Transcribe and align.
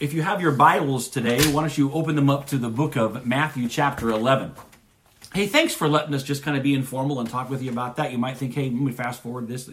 if 0.00 0.14
you 0.14 0.22
have 0.22 0.40
your 0.40 0.52
Bibles 0.52 1.08
today, 1.08 1.42
why 1.52 1.60
don't 1.60 1.76
you 1.76 1.92
open 1.92 2.16
them 2.16 2.30
up 2.30 2.46
to 2.46 2.56
the 2.56 2.70
book 2.70 2.96
of 2.96 3.26
Matthew, 3.26 3.68
chapter 3.68 4.08
11. 4.08 4.54
Hey, 5.34 5.46
thanks 5.46 5.74
for 5.74 5.88
letting 5.88 6.14
us 6.14 6.22
just 6.22 6.42
kind 6.42 6.56
of 6.56 6.62
be 6.62 6.72
informal 6.72 7.20
and 7.20 7.28
talk 7.28 7.50
with 7.50 7.62
you 7.62 7.70
about 7.70 7.96
that. 7.96 8.10
You 8.10 8.16
might 8.16 8.38
think, 8.38 8.54
hey, 8.54 8.70
let 8.70 8.72
me 8.72 8.92
fast 8.92 9.22
forward 9.22 9.46
this. 9.46 9.68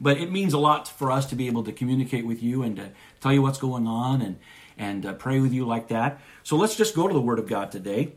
But 0.00 0.18
it 0.18 0.30
means 0.30 0.52
a 0.52 0.58
lot 0.58 0.86
for 0.86 1.10
us 1.10 1.26
to 1.26 1.34
be 1.34 1.48
able 1.48 1.64
to 1.64 1.72
communicate 1.72 2.24
with 2.24 2.44
you 2.44 2.62
and 2.62 2.76
to 2.76 2.90
tell 3.20 3.32
you 3.32 3.42
what's 3.42 3.58
going 3.58 3.88
on 3.88 4.22
and, 4.22 4.38
and 4.78 5.04
uh, 5.04 5.14
pray 5.14 5.40
with 5.40 5.52
you 5.52 5.66
like 5.66 5.88
that. 5.88 6.20
So 6.44 6.56
let's 6.56 6.76
just 6.76 6.94
go 6.94 7.08
to 7.08 7.12
the 7.12 7.20
Word 7.20 7.40
of 7.40 7.48
God 7.48 7.72
today. 7.72 8.12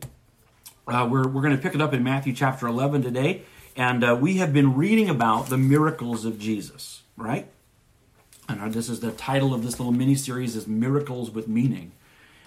Uh, 0.86 1.08
we're 1.10 1.26
we're 1.26 1.42
going 1.42 1.56
to 1.56 1.60
pick 1.60 1.74
it 1.74 1.82
up 1.82 1.92
in 1.92 2.04
Matthew 2.04 2.32
chapter 2.32 2.68
11 2.68 3.02
today. 3.02 3.42
And 3.74 4.04
uh, 4.04 4.16
we 4.18 4.36
have 4.36 4.52
been 4.52 4.76
reading 4.76 5.10
about 5.10 5.48
the 5.48 5.58
miracles 5.58 6.24
of 6.24 6.38
Jesus, 6.38 7.02
right? 7.16 7.48
And 8.48 8.72
this 8.72 8.88
is 8.88 9.00
the 9.00 9.10
title 9.10 9.52
of 9.52 9.64
this 9.64 9.80
little 9.80 9.92
mini 9.92 10.14
series 10.14 10.54
is 10.54 10.68
Miracles 10.68 11.30
with 11.30 11.48
Meaning. 11.48 11.92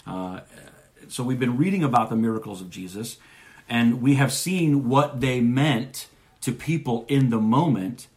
Uh, 0.07 0.41
so 1.10 1.23
we've 1.23 1.39
been 1.39 1.57
reading 1.57 1.83
about 1.83 2.10
the 2.10 2.15
miracles 2.15 2.61
of 2.61 2.69
Jesus, 2.69 3.18
and 3.68 4.01
we 4.01 4.15
have 4.15 4.32
seen 4.32 4.87
what 4.87 5.20
they 5.20 5.42
meant 5.42 6.07
to 6.42 6.54
people 6.54 7.06
in 7.09 7.29
the 7.32 7.39
moment, 7.39 8.07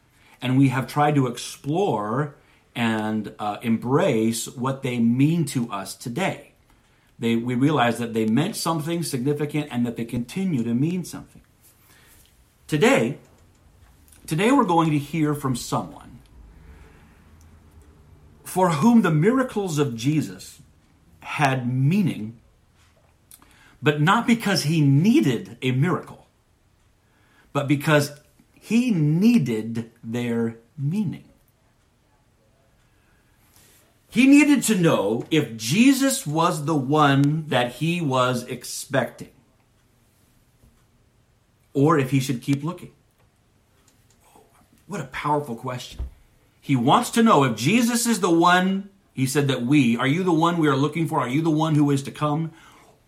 and 0.40 0.56
we 0.56 0.68
have 0.68 0.86
tried 0.86 1.16
to 1.16 1.26
explore 1.26 2.36
and 2.74 3.34
uh, 3.38 3.58
embrace 3.62 4.46
what 4.48 4.82
they 4.82 4.98
mean 4.98 5.44
to 5.46 5.70
us 5.70 5.94
today. 5.96 6.52
They, 7.18 7.36
we 7.36 7.54
realize 7.54 7.98
that 7.98 8.14
they 8.14 8.26
meant 8.26 8.56
something 8.56 9.02
significant 9.02 9.68
and 9.70 9.84
that 9.86 9.96
they 9.96 10.04
continue 10.04 10.62
to 10.64 10.74
mean 10.74 11.04
something. 11.04 11.42
Today, 12.68 13.18
today 14.26 14.52
we're 14.52 14.64
going 14.64 14.90
to 14.90 14.98
hear 14.98 15.34
from 15.34 15.56
someone 15.56 16.01
for 18.52 18.68
whom 18.68 19.00
the 19.00 19.10
miracles 19.10 19.78
of 19.78 19.96
Jesus 19.96 20.60
had 21.20 21.66
meaning, 21.66 22.38
but 23.82 23.98
not 23.98 24.26
because 24.26 24.64
he 24.64 24.82
needed 24.82 25.56
a 25.62 25.72
miracle, 25.72 26.26
but 27.54 27.66
because 27.66 28.20
he 28.52 28.90
needed 28.90 29.90
their 30.04 30.58
meaning. 30.76 31.24
He 34.10 34.26
needed 34.26 34.62
to 34.64 34.74
know 34.74 35.24
if 35.30 35.56
Jesus 35.56 36.26
was 36.26 36.66
the 36.66 36.76
one 36.76 37.46
that 37.48 37.76
he 37.76 38.02
was 38.02 38.42
expecting 38.42 39.30
or 41.72 41.98
if 41.98 42.10
he 42.10 42.20
should 42.20 42.42
keep 42.42 42.62
looking. 42.62 42.92
What 44.86 45.00
a 45.00 45.04
powerful 45.04 45.56
question. 45.56 46.04
He 46.64 46.76
wants 46.76 47.10
to 47.10 47.24
know 47.24 47.42
if 47.42 47.56
Jesus 47.56 48.06
is 48.06 48.20
the 48.20 48.30
one, 48.30 48.88
he 49.12 49.26
said 49.26 49.48
that 49.48 49.62
we, 49.62 49.96
are 49.96 50.06
you 50.06 50.22
the 50.22 50.32
one 50.32 50.58
we 50.58 50.68
are 50.68 50.76
looking 50.76 51.08
for? 51.08 51.18
Are 51.18 51.28
you 51.28 51.42
the 51.42 51.50
one 51.50 51.74
who 51.74 51.90
is 51.90 52.04
to 52.04 52.12
come? 52.12 52.52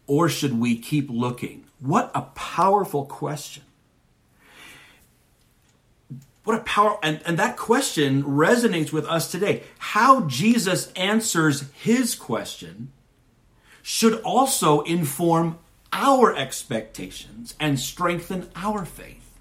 Or 0.08 0.28
should 0.28 0.58
we 0.58 0.77
keep 0.77 1.08
looking? 1.08 1.64
What 1.78 2.10
a 2.16 2.22
powerful 2.22 3.06
question. 3.06 3.62
What 6.42 6.58
a 6.58 6.64
power, 6.64 6.98
and, 7.00 7.22
and 7.25 7.38
that 7.38 7.56
question 7.56 8.25
resonates 8.25 8.92
with 8.92 9.06
us 9.06 9.30
today. 9.30 9.62
How 9.78 10.22
Jesus 10.22 10.92
answers 10.94 11.70
his 11.75 12.16
question 12.16 12.91
should 13.82 14.20
also 14.22 14.80
inform 14.80 15.60
our 15.92 16.36
expectations 16.36 17.55
and 17.60 17.78
strengthen 17.78 18.48
our 18.56 18.84
faith 18.84 19.38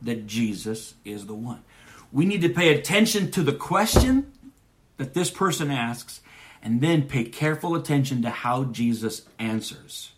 that 0.00 0.28
Jesus 0.28 0.94
is 1.04 1.26
the 1.26 1.34
one. 1.34 1.64
We 2.14 2.26
need 2.26 2.42
to 2.42 2.48
pay 2.48 2.72
attention 2.72 3.32
to 3.32 3.42
the 3.42 3.52
question 3.52 4.32
that 4.98 5.14
this 5.14 5.32
person 5.32 5.72
asks 5.72 6.20
and 6.62 6.80
then 6.80 7.08
pay 7.08 7.24
careful 7.24 7.74
attention 7.74 8.22
to 8.22 8.30
how 8.30 8.66
Jesus 8.66 9.22
answers 9.40 10.12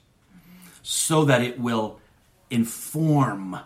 so 0.83 1.25
that 1.25 1.41
it 1.41 1.59
will 1.59 1.99
inform 2.51 3.61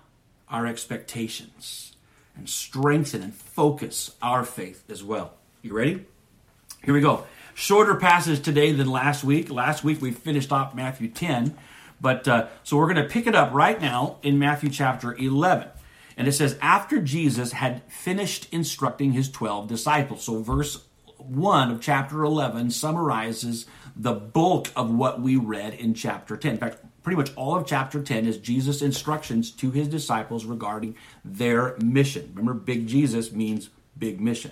our 0.48 0.64
expectations 0.64 1.96
and 2.36 2.48
strengthen 2.48 3.20
and 3.20 3.34
focus 3.34 4.14
our 4.22 4.44
faith 4.44 4.84
as 4.88 5.02
well. 5.02 5.32
You 5.60 5.74
ready? 5.74 6.06
Here 6.84 6.94
we 6.94 7.00
go. 7.00 7.26
Shorter 7.54 7.96
passage 7.96 8.42
today 8.42 8.70
than 8.70 8.88
last 8.88 9.24
week. 9.24 9.50
Last 9.50 9.82
week 9.82 10.00
we 10.00 10.12
finished 10.12 10.52
off 10.52 10.72
Matthew 10.72 11.08
10. 11.08 11.58
But 12.00 12.28
uh, 12.28 12.46
so 12.62 12.76
we're 12.76 12.92
going 12.92 13.04
to 13.04 13.12
pick 13.12 13.26
it 13.26 13.34
up 13.34 13.52
right 13.52 13.80
now 13.80 14.18
in 14.22 14.38
Matthew 14.38 14.70
chapter 14.70 15.16
11. 15.16 15.68
And 16.20 16.28
it 16.28 16.32
says, 16.32 16.58
after 16.60 17.00
Jesus 17.00 17.52
had 17.52 17.82
finished 17.90 18.46
instructing 18.52 19.12
his 19.12 19.30
12 19.30 19.68
disciples. 19.68 20.22
So 20.22 20.42
verse 20.42 20.84
1 21.16 21.70
of 21.70 21.80
chapter 21.80 22.22
11 22.22 22.72
summarizes 22.72 23.64
the 23.96 24.12
bulk 24.12 24.68
of 24.76 24.92
what 24.92 25.22
we 25.22 25.36
read 25.36 25.72
in 25.72 25.94
chapter 25.94 26.36
10. 26.36 26.52
In 26.52 26.58
fact, 26.58 26.76
pretty 27.02 27.16
much 27.16 27.34
all 27.36 27.56
of 27.56 27.66
chapter 27.66 28.02
10 28.02 28.26
is 28.26 28.36
Jesus' 28.36 28.82
instructions 28.82 29.50
to 29.52 29.70
his 29.70 29.88
disciples 29.88 30.44
regarding 30.44 30.94
their 31.24 31.74
mission. 31.78 32.30
Remember, 32.34 32.52
big 32.52 32.86
Jesus 32.86 33.32
means 33.32 33.70
big 33.98 34.20
mission. 34.20 34.50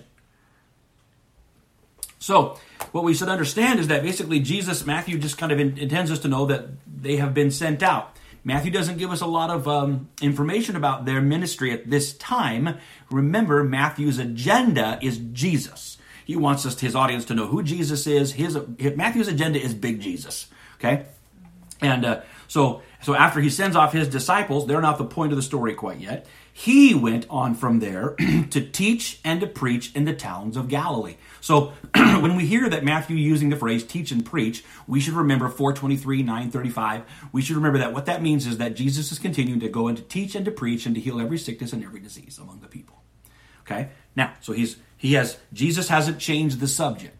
So, 2.17 2.57
what 2.93 3.03
we 3.03 3.13
should 3.13 3.29
understand 3.29 3.79
is 3.79 3.89
that 3.89 4.01
basically 4.01 4.39
Jesus, 4.39 4.87
Matthew 4.87 5.19
just 5.19 5.37
kind 5.37 5.51
of 5.51 5.59
intends 5.59 6.09
us 6.09 6.17
to 6.21 6.27
know 6.29 6.47
that 6.47 6.65
they 6.87 7.17
have 7.17 7.35
been 7.35 7.51
sent 7.51 7.83
out. 7.83 8.17
Matthew 8.43 8.71
doesn't 8.71 8.97
give 8.97 9.11
us 9.11 9.21
a 9.21 9.25
lot 9.27 9.49
of 9.49 9.67
um, 9.67 10.09
information 10.21 10.75
about 10.75 11.05
their 11.05 11.21
ministry 11.21 11.71
at 11.71 11.89
this 11.89 12.13
time. 12.13 12.77
Remember, 13.11 13.63
Matthew's 13.63 14.17
agenda 14.17 14.99
is 15.01 15.17
Jesus. 15.33 15.97
He 16.25 16.35
wants 16.35 16.65
us, 16.65 16.79
his 16.79 16.95
audience, 16.95 17.25
to 17.25 17.33
know 17.33 17.47
who 17.47 17.63
Jesus 17.63 18.05
is. 18.07 18.33
His, 18.33 18.57
Matthew's 18.95 19.27
agenda 19.27 19.61
is 19.61 19.73
big 19.73 19.99
Jesus. 19.99 20.47
Okay, 20.75 21.05
and 21.81 22.05
uh, 22.05 22.21
so 22.47 22.81
so 23.01 23.15
after 23.15 23.41
he 23.41 23.49
sends 23.49 23.75
off 23.75 23.93
his 23.93 24.07
disciples, 24.07 24.67
they're 24.67 24.81
not 24.81 24.97
the 24.97 25.05
point 25.05 25.31
of 25.31 25.37
the 25.37 25.41
story 25.41 25.73
quite 25.73 25.99
yet. 25.99 26.27
He 26.59 26.93
went 26.93 27.25
on 27.29 27.55
from 27.55 27.79
there 27.79 28.15
to 28.49 28.59
teach 28.59 29.21
and 29.23 29.39
to 29.39 29.47
preach 29.47 29.95
in 29.95 30.03
the 30.03 30.13
towns 30.13 30.57
of 30.57 30.67
Galilee. 30.67 31.15
So 31.39 31.71
when 31.95 32.35
we 32.35 32.45
hear 32.45 32.67
that 32.67 32.83
Matthew 32.83 33.15
using 33.15 33.49
the 33.49 33.55
phrase 33.55 33.81
teach 33.81 34.11
and 34.11 34.25
preach, 34.25 34.65
we 34.85 34.99
should 34.99 35.13
remember 35.13 35.47
423, 35.47 36.21
935. 36.21 37.03
We 37.31 37.41
should 37.41 37.55
remember 37.55 37.77
that 37.77 37.93
what 37.93 38.07
that 38.07 38.21
means 38.21 38.45
is 38.45 38.57
that 38.57 38.75
Jesus 38.75 39.09
is 39.09 39.19
continuing 39.19 39.61
to 39.61 39.69
go 39.69 39.87
and 39.87 39.95
to 39.95 40.03
teach 40.03 40.35
and 40.35 40.43
to 40.43 40.51
preach 40.51 40.85
and 40.85 40.93
to 40.95 40.99
heal 40.99 41.21
every 41.21 41.37
sickness 41.37 41.71
and 41.71 41.81
every 41.81 42.01
disease 42.01 42.37
among 42.37 42.59
the 42.59 42.67
people. 42.67 43.03
Okay? 43.61 43.91
Now, 44.17 44.33
so 44.41 44.51
he's 44.51 44.75
he 44.97 45.13
has 45.13 45.37
Jesus 45.53 45.87
hasn't 45.87 46.19
changed 46.19 46.59
the 46.59 46.67
subject. 46.67 47.18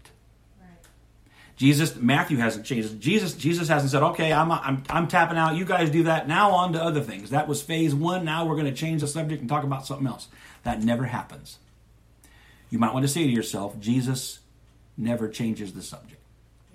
Jesus, 1.59 1.97
Matthew 1.97 2.37
hasn't 2.37 2.65
changed. 2.65 3.01
Jesus, 3.01 3.33
Jesus 3.33 3.67
hasn't 3.67 3.91
said, 3.91 4.01
"Okay, 4.01 4.31
I'm, 4.31 4.49
I'm, 4.49 4.81
I'm 4.89 5.09
tapping 5.09 5.37
out. 5.37 5.57
You 5.57 5.65
guys 5.65 5.89
do 5.89 6.03
that. 6.03 6.25
Now 6.25 6.51
on 6.51 6.71
to 6.71 6.81
other 6.81 7.01
things." 7.01 7.31
That 7.31 7.49
was 7.49 7.61
phase 7.61 7.93
one. 7.93 8.23
Now 8.23 8.45
we're 8.45 8.55
going 8.55 8.65
to 8.65 8.71
change 8.71 9.01
the 9.01 9.07
subject 9.07 9.41
and 9.41 9.49
talk 9.49 9.65
about 9.65 9.85
something 9.85 10.07
else. 10.07 10.29
That 10.63 10.81
never 10.81 11.03
happens. 11.03 11.59
You 12.69 12.79
might 12.79 12.93
want 12.93 13.03
to 13.03 13.09
say 13.09 13.25
to 13.25 13.29
yourself, 13.29 13.77
Jesus 13.77 14.39
never 14.95 15.27
changes 15.27 15.73
the 15.73 15.81
subject. 15.81 16.21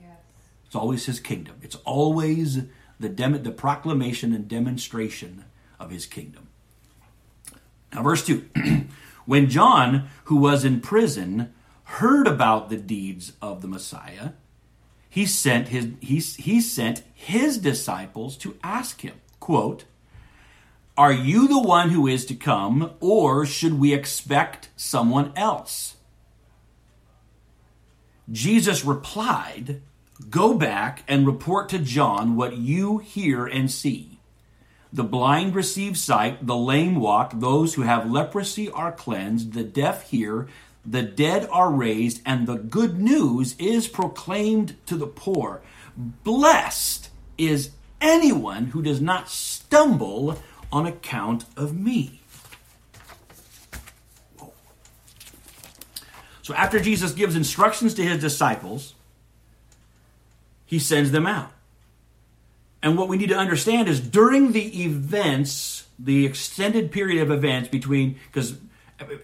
Yes. 0.02 0.18
It's 0.66 0.76
always 0.76 1.06
His 1.06 1.18
kingdom. 1.18 1.56
It's 1.62 1.76
always 1.86 2.64
the 3.00 3.08
dem- 3.08 3.42
the 3.42 3.52
proclamation 3.52 4.34
and 4.34 4.46
demonstration 4.46 5.46
of 5.80 5.92
His 5.92 6.04
kingdom. 6.04 6.48
Now, 7.94 8.02
verse 8.02 8.26
two. 8.26 8.50
when 9.24 9.48
John, 9.48 10.10
who 10.24 10.36
was 10.36 10.62
in 10.62 10.82
prison, 10.82 11.54
heard 11.84 12.26
about 12.26 12.68
the 12.68 12.76
deeds 12.76 13.32
of 13.40 13.62
the 13.62 13.68
Messiah 13.68 14.32
he 15.14 15.26
sent 15.26 15.68
his 15.68 15.90
he, 16.00 16.18
he 16.18 16.60
sent 16.60 17.04
his 17.14 17.58
disciples 17.58 18.36
to 18.36 18.56
ask 18.64 19.02
him 19.02 19.14
quote 19.38 19.84
are 20.96 21.12
you 21.12 21.46
the 21.46 21.60
one 21.60 21.90
who 21.90 22.08
is 22.08 22.26
to 22.26 22.34
come 22.34 22.90
or 22.98 23.46
should 23.46 23.78
we 23.78 23.94
expect 23.94 24.70
someone 24.74 25.32
else? 25.36 25.94
Jesus 28.30 28.84
replied 28.84 29.82
go 30.30 30.54
back 30.54 31.04
and 31.06 31.26
report 31.28 31.68
to 31.68 31.78
john 31.78 32.34
what 32.34 32.56
you 32.56 32.98
hear 32.98 33.46
and 33.46 33.70
see. 33.70 34.18
The 34.92 35.04
blind 35.04 35.54
receive 35.54 35.96
sight 35.96 36.44
the 36.44 36.56
lame 36.56 36.96
walk 36.96 37.34
those 37.36 37.74
who 37.74 37.82
have 37.82 38.10
leprosy 38.10 38.68
are 38.68 38.90
cleansed 38.90 39.52
the 39.52 39.62
deaf 39.62 40.10
hear 40.10 40.48
the 40.86 41.02
dead 41.02 41.48
are 41.50 41.70
raised, 41.70 42.20
and 42.26 42.46
the 42.46 42.56
good 42.56 42.98
news 42.98 43.54
is 43.58 43.88
proclaimed 43.88 44.76
to 44.86 44.96
the 44.96 45.06
poor. 45.06 45.62
Blessed 45.96 47.08
is 47.38 47.70
anyone 48.00 48.66
who 48.66 48.82
does 48.82 49.00
not 49.00 49.28
stumble 49.28 50.38
on 50.70 50.86
account 50.86 51.44
of 51.56 51.74
me. 51.74 52.20
So, 56.42 56.52
after 56.52 56.78
Jesus 56.78 57.12
gives 57.12 57.36
instructions 57.36 57.94
to 57.94 58.02
his 58.02 58.20
disciples, 58.20 58.94
he 60.66 60.78
sends 60.78 61.10
them 61.10 61.26
out. 61.26 61.50
And 62.82 62.98
what 62.98 63.08
we 63.08 63.16
need 63.16 63.30
to 63.30 63.36
understand 63.36 63.88
is 63.88 63.98
during 63.98 64.52
the 64.52 64.82
events, 64.82 65.86
the 65.98 66.26
extended 66.26 66.92
period 66.92 67.22
of 67.22 67.30
events 67.30 67.70
between, 67.70 68.16
because 68.26 68.58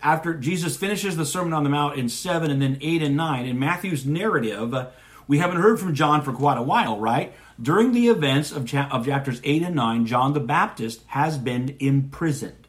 after 0.03 0.35
Jesus 0.35 0.77
finishes 0.77 1.17
the 1.17 1.27
Sermon 1.27 1.53
on 1.53 1.65
the 1.65 1.71
Mount 1.71 1.99
in 1.99 2.09
7 2.09 2.51
and 2.51 2.61
then 2.61 2.79
8 2.81 3.03
and 3.03 3.17
9, 3.17 3.47
in 3.47 3.59
Matthew's 3.59 4.07
narrative, 4.07 4.75
uh, 4.75 4.89
We 5.27 5.39
haven't 5.39 5.59
heard 5.59 5.79
from 5.79 5.95
John 5.95 6.23
for 6.23 6.33
quite 6.33 6.59
a 6.59 6.63
while, 6.63 6.99
right? 6.99 7.33
During 7.61 7.93
the 7.93 8.09
events 8.09 8.51
of, 8.51 8.67
cha- 8.67 8.89
of 8.91 9.07
chapters 9.07 9.41
8 9.45 9.63
and 9.63 9.77
9, 9.77 10.07
John 10.07 10.33
the 10.33 10.41
Baptist 10.41 11.03
has 11.09 11.39
been 11.39 11.77
imprisoned. 11.79 12.67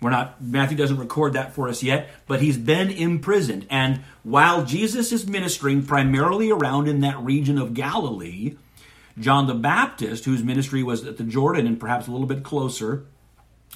We're 0.00 0.10
not, 0.10 0.40
Matthew 0.40 0.76
doesn't 0.76 0.98
record 0.98 1.32
that 1.32 1.54
for 1.54 1.68
us 1.68 1.82
yet, 1.82 2.08
but 2.26 2.40
he's 2.40 2.56
been 2.56 2.90
imprisoned. 2.90 3.66
And 3.68 4.00
while 4.22 4.64
Jesus 4.64 5.10
is 5.10 5.26
ministering 5.26 5.84
primarily 5.84 6.50
around 6.50 6.86
in 6.88 7.00
that 7.00 7.18
region 7.18 7.58
of 7.58 7.74
Galilee, 7.74 8.56
John 9.18 9.48
the 9.48 9.54
Baptist, 9.54 10.24
whose 10.24 10.44
ministry 10.44 10.84
was 10.84 11.04
at 11.04 11.16
the 11.16 11.24
Jordan 11.24 11.66
and 11.66 11.80
perhaps 11.80 12.06
a 12.06 12.12
little 12.12 12.28
bit 12.28 12.44
closer 12.44 13.06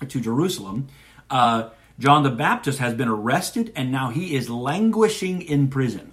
to 0.09 0.21
Jerusalem, 0.21 0.89
uh, 1.31 1.71
John 1.99 2.23
the 2.23 2.31
Baptist 2.31 2.79
has 2.79 2.95
been 2.95 3.09
arrested 3.09 3.73
and 3.77 3.93
now 3.93 4.11
he 4.11 4.35
is 4.35 4.51
languishing 4.51 5.43
in 5.43 5.69
prison. 5.69 6.13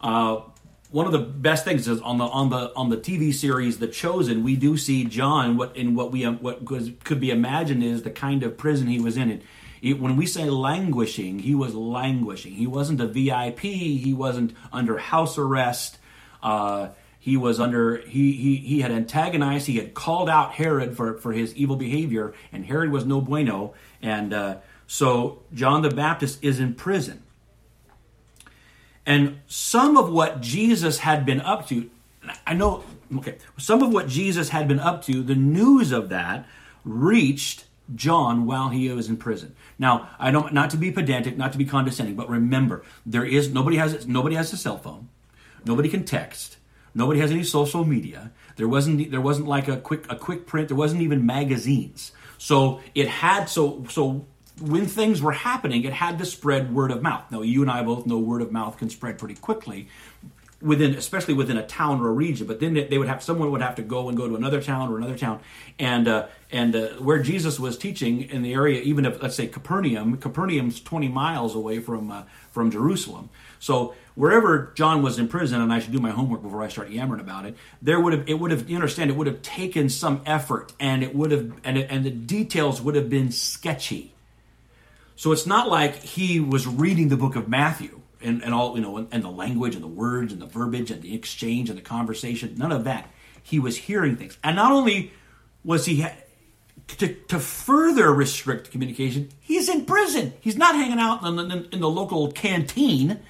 Uh, 0.00 0.42
one 0.90 1.06
of 1.06 1.12
the 1.12 1.18
best 1.18 1.64
things 1.64 1.88
is 1.88 2.00
on 2.02 2.18
the 2.18 2.24
on 2.24 2.50
the 2.50 2.72
on 2.76 2.88
the 2.88 2.96
TV 2.96 3.34
series 3.34 3.78
The 3.78 3.88
Chosen, 3.88 4.44
we 4.44 4.54
do 4.54 4.76
see 4.76 5.04
John 5.04 5.56
what 5.56 5.76
in 5.76 5.96
what 5.96 6.12
we 6.12 6.22
what 6.22 6.64
could 7.02 7.18
be 7.18 7.30
imagined 7.32 7.82
is 7.82 8.02
the 8.02 8.10
kind 8.10 8.44
of 8.44 8.56
prison 8.56 8.86
he 8.86 9.00
was 9.00 9.16
in. 9.16 9.30
It, 9.30 9.42
it, 9.82 10.00
when 10.00 10.16
we 10.16 10.24
say 10.24 10.48
languishing, 10.48 11.40
he 11.40 11.54
was 11.54 11.74
languishing. 11.74 12.52
He 12.52 12.66
wasn't 12.66 13.00
a 13.00 13.08
VIP. 13.08 13.60
He 13.60 14.14
wasn't 14.14 14.54
under 14.72 14.96
house 14.98 15.36
arrest. 15.36 15.98
Uh, 16.42 16.90
he 17.24 17.38
was 17.38 17.58
under 17.58 17.96
he, 17.96 18.32
he 18.32 18.56
he 18.56 18.82
had 18.82 18.92
antagonized. 18.92 19.66
He 19.66 19.78
had 19.78 19.94
called 19.94 20.28
out 20.28 20.52
Herod 20.52 20.94
for 20.94 21.16
for 21.16 21.32
his 21.32 21.54
evil 21.54 21.74
behavior, 21.74 22.34
and 22.52 22.66
Herod 22.66 22.92
was 22.92 23.06
no 23.06 23.22
bueno. 23.22 23.72
And 24.02 24.34
uh, 24.34 24.56
so 24.86 25.38
John 25.54 25.80
the 25.80 25.88
Baptist 25.88 26.44
is 26.44 26.60
in 26.60 26.74
prison. 26.74 27.22
And 29.06 29.40
some 29.46 29.96
of 29.96 30.10
what 30.10 30.42
Jesus 30.42 30.98
had 30.98 31.24
been 31.24 31.40
up 31.40 31.66
to, 31.68 31.88
I 32.46 32.52
know, 32.52 32.84
okay, 33.16 33.38
some 33.56 33.82
of 33.82 33.90
what 33.90 34.06
Jesus 34.06 34.50
had 34.50 34.68
been 34.68 34.78
up 34.78 35.02
to, 35.04 35.22
the 35.22 35.34
news 35.34 35.92
of 35.92 36.10
that 36.10 36.46
reached 36.84 37.64
John 37.94 38.44
while 38.44 38.68
he 38.68 38.90
was 38.90 39.08
in 39.08 39.16
prison. 39.16 39.56
Now, 39.78 40.10
I 40.18 40.30
don't 40.30 40.52
not 40.52 40.68
to 40.70 40.76
be 40.76 40.90
pedantic, 40.90 41.38
not 41.38 41.52
to 41.52 41.58
be 41.58 41.64
condescending, 41.64 42.16
but 42.16 42.28
remember, 42.28 42.82
there 43.06 43.24
is 43.24 43.48
nobody 43.50 43.78
has 43.78 44.06
nobody 44.06 44.36
has 44.36 44.52
a 44.52 44.58
cell 44.58 44.76
phone. 44.76 45.08
Nobody 45.64 45.88
can 45.88 46.04
text. 46.04 46.58
Nobody 46.94 47.20
has 47.20 47.30
any 47.30 47.42
social 47.42 47.84
media. 47.84 48.30
There 48.56 48.68
wasn't 48.68 49.10
there 49.10 49.20
wasn't 49.20 49.48
like 49.48 49.68
a 49.68 49.76
quick 49.76 50.06
a 50.10 50.16
quick 50.16 50.46
print. 50.46 50.68
There 50.68 50.76
wasn't 50.76 51.02
even 51.02 51.26
magazines. 51.26 52.12
So 52.38 52.80
it 52.94 53.08
had 53.08 53.46
so 53.46 53.84
so 53.90 54.24
when 54.60 54.86
things 54.86 55.20
were 55.20 55.32
happening, 55.32 55.84
it 55.84 55.92
had 55.92 56.18
to 56.18 56.24
spread 56.24 56.72
word 56.72 56.92
of 56.92 57.02
mouth. 57.02 57.24
Now, 57.30 57.42
you 57.42 57.62
and 57.62 57.70
I 57.70 57.82
both 57.82 58.06
know 58.06 58.18
word 58.18 58.40
of 58.40 58.52
mouth 58.52 58.78
can 58.78 58.88
spread 58.88 59.18
pretty 59.18 59.34
quickly 59.34 59.88
within, 60.64 60.94
especially 60.94 61.34
within 61.34 61.56
a 61.56 61.66
town 61.66 62.00
or 62.00 62.08
a 62.08 62.12
region. 62.12 62.46
But 62.46 62.58
then 62.58 62.74
they 62.74 62.98
would 62.98 63.08
have 63.08 63.22
someone 63.22 63.50
would 63.52 63.62
have 63.62 63.76
to 63.76 63.82
go 63.82 64.08
and 64.08 64.16
go 64.16 64.26
to 64.28 64.34
another 64.34 64.62
town 64.62 64.90
or 64.90 64.96
another 64.96 65.16
town, 65.16 65.40
and 65.78 66.08
uh, 66.08 66.26
and 66.50 66.74
uh, 66.74 66.88
where 66.94 67.22
Jesus 67.22 67.60
was 67.60 67.76
teaching 67.76 68.22
in 68.22 68.42
the 68.42 68.54
area, 68.54 68.80
even 68.82 69.04
if 69.04 69.22
let's 69.22 69.36
say 69.36 69.46
Capernaum, 69.46 70.16
Capernaum's 70.16 70.80
twenty 70.80 71.08
miles 71.08 71.54
away 71.54 71.78
from 71.80 72.10
uh, 72.10 72.24
from 72.50 72.70
Jerusalem. 72.70 73.30
So 73.60 73.94
wherever 74.14 74.72
John 74.74 75.02
was 75.02 75.18
in 75.18 75.28
prison, 75.28 75.60
and 75.60 75.72
I 75.72 75.78
should 75.78 75.92
do 75.92 76.00
my 76.00 76.10
homework 76.10 76.42
before 76.42 76.62
I 76.62 76.68
start 76.68 76.90
yammering 76.90 77.20
about 77.20 77.46
it, 77.46 77.56
there 77.82 78.00
would 78.00 78.12
have 78.12 78.28
it 78.28 78.34
would 78.34 78.50
have 78.50 78.68
you 78.68 78.76
understand 78.76 79.10
it 79.10 79.16
would 79.16 79.26
have 79.26 79.42
taken 79.42 79.88
some 79.88 80.22
effort, 80.26 80.72
and 80.80 81.02
it 81.02 81.14
would 81.14 81.30
have 81.30 81.52
and 81.62 81.78
it, 81.78 81.86
and 81.90 82.04
the 82.04 82.10
details 82.10 82.80
would 82.80 82.94
have 82.94 83.10
been 83.10 83.30
sketchy 83.30 84.14
so 85.16 85.32
it's 85.32 85.46
not 85.46 85.68
like 85.68 86.02
he 86.02 86.40
was 86.40 86.66
reading 86.66 87.08
the 87.08 87.16
book 87.16 87.36
of 87.36 87.48
Matthew 87.48 88.00
and, 88.24 88.42
and 88.42 88.54
all, 88.54 88.76
you 88.76 88.82
know, 88.82 88.96
and, 88.96 89.08
and 89.12 89.22
the 89.22 89.30
language 89.30 89.74
and 89.74 89.84
the 89.84 89.88
words 89.88 90.32
and 90.32 90.40
the 90.40 90.46
verbiage 90.46 90.90
and 90.90 91.02
the 91.02 91.14
exchange 91.14 91.68
and 91.68 91.78
the 91.78 91.82
conversation. 91.82 92.54
None 92.56 92.72
of 92.72 92.84
that. 92.84 93.10
He 93.42 93.58
was 93.58 93.76
hearing 93.76 94.16
things. 94.16 94.38
And 94.42 94.56
not 94.56 94.72
only 94.72 95.12
was 95.64 95.86
he, 95.86 96.06
to, 96.86 97.14
to 97.14 97.38
further 97.38 98.12
restrict 98.12 98.70
communication, 98.70 99.30
he's 99.40 99.68
in 99.68 99.84
prison. 99.84 100.32
He's 100.40 100.56
not 100.56 100.74
hanging 100.74 100.98
out 100.98 101.24
in 101.24 101.36
the, 101.36 101.68
in 101.72 101.80
the 101.80 101.90
local 101.90 102.32
canteen. 102.32 103.20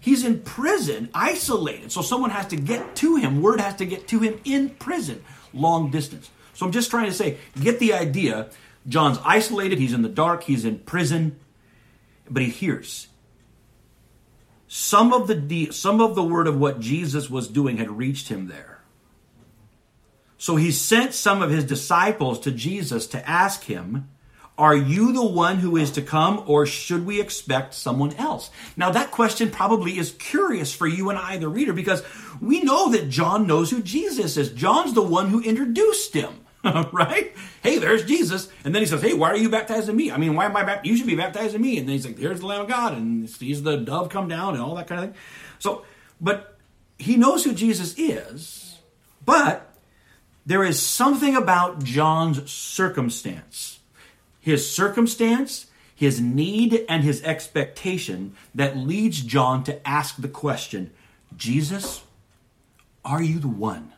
He's 0.00 0.24
in 0.24 0.40
prison, 0.42 1.08
isolated. 1.14 1.90
So 1.90 2.02
someone 2.02 2.30
has 2.30 2.46
to 2.48 2.56
get 2.56 2.96
to 2.96 3.16
him. 3.16 3.42
Word 3.42 3.60
has 3.60 3.76
to 3.76 3.86
get 3.86 4.06
to 4.08 4.18
him 4.20 4.40
in 4.44 4.70
prison, 4.70 5.24
long 5.52 5.90
distance. 5.90 6.30
So 6.52 6.66
I'm 6.66 6.72
just 6.72 6.90
trying 6.90 7.06
to 7.06 7.12
say, 7.12 7.38
get 7.60 7.78
the 7.78 7.94
idea 7.94 8.50
John's 8.86 9.18
isolated, 9.24 9.78
he's 9.78 9.92
in 9.92 10.02
the 10.02 10.08
dark, 10.08 10.44
he's 10.44 10.64
in 10.64 10.78
prison, 10.80 11.40
but 12.28 12.42
he 12.42 12.50
hears. 12.50 13.08
Some 14.76 15.12
of 15.12 15.28
the 15.28 15.70
some 15.70 16.00
of 16.00 16.16
the 16.16 16.24
word 16.24 16.48
of 16.48 16.58
what 16.58 16.80
Jesus 16.80 17.30
was 17.30 17.46
doing 17.46 17.76
had 17.76 17.96
reached 17.96 18.26
him 18.26 18.48
there. 18.48 18.80
So 20.36 20.56
he 20.56 20.72
sent 20.72 21.14
some 21.14 21.42
of 21.42 21.50
his 21.50 21.62
disciples 21.62 22.40
to 22.40 22.50
Jesus 22.50 23.06
to 23.06 23.30
ask 23.30 23.62
him, 23.62 24.08
are 24.58 24.74
you 24.74 25.12
the 25.12 25.24
one 25.24 25.58
who 25.58 25.76
is 25.76 25.92
to 25.92 26.02
come, 26.02 26.42
or 26.48 26.66
should 26.66 27.06
we 27.06 27.20
expect 27.20 27.74
someone 27.74 28.14
else? 28.14 28.50
Now, 28.76 28.90
that 28.90 29.12
question 29.12 29.52
probably 29.52 29.96
is 29.96 30.10
curious 30.10 30.74
for 30.74 30.88
you 30.88 31.08
and 31.08 31.20
I, 31.20 31.36
the 31.36 31.48
reader, 31.48 31.72
because 31.72 32.02
we 32.40 32.60
know 32.60 32.90
that 32.90 33.08
John 33.08 33.46
knows 33.46 33.70
who 33.70 33.80
Jesus 33.80 34.36
is. 34.36 34.50
John's 34.50 34.94
the 34.94 35.02
one 35.02 35.28
who 35.28 35.40
introduced 35.40 36.14
him. 36.14 36.43
right? 36.92 37.32
Hey, 37.62 37.78
there's 37.78 38.04
Jesus. 38.04 38.48
And 38.64 38.74
then 38.74 38.80
he 38.80 38.86
says, 38.86 39.02
Hey, 39.02 39.12
why 39.12 39.30
are 39.30 39.36
you 39.36 39.50
baptizing 39.50 39.94
me? 39.94 40.10
I 40.10 40.16
mean, 40.16 40.34
why 40.34 40.46
am 40.46 40.56
I 40.56 40.62
baptized? 40.62 40.86
You 40.86 40.96
should 40.96 41.06
be 41.06 41.14
baptizing 41.14 41.60
me. 41.60 41.78
And 41.78 41.86
then 41.86 41.94
he's 41.94 42.06
like, 42.06 42.18
Here's 42.18 42.40
the 42.40 42.46
Lamb 42.46 42.62
of 42.62 42.68
God. 42.68 42.94
And 42.94 43.28
sees 43.28 43.62
the 43.62 43.76
dove 43.76 44.08
come 44.08 44.28
down 44.28 44.54
and 44.54 44.62
all 44.62 44.74
that 44.76 44.86
kind 44.86 45.04
of 45.04 45.10
thing. 45.10 45.20
So, 45.58 45.84
but 46.20 46.56
he 46.98 47.16
knows 47.16 47.44
who 47.44 47.52
Jesus 47.52 47.94
is, 47.98 48.78
but 49.24 49.74
there 50.46 50.64
is 50.64 50.80
something 50.80 51.36
about 51.36 51.82
John's 51.82 52.50
circumstance. 52.50 53.80
His 54.40 54.70
circumstance, 54.70 55.66
his 55.94 56.20
need, 56.20 56.84
and 56.88 57.02
his 57.02 57.22
expectation 57.22 58.34
that 58.54 58.76
leads 58.76 59.20
John 59.22 59.64
to 59.64 59.86
ask 59.88 60.16
the 60.16 60.28
question 60.28 60.92
Jesus, 61.36 62.02
are 63.04 63.22
you 63.22 63.38
the 63.38 63.48
one? 63.48 63.93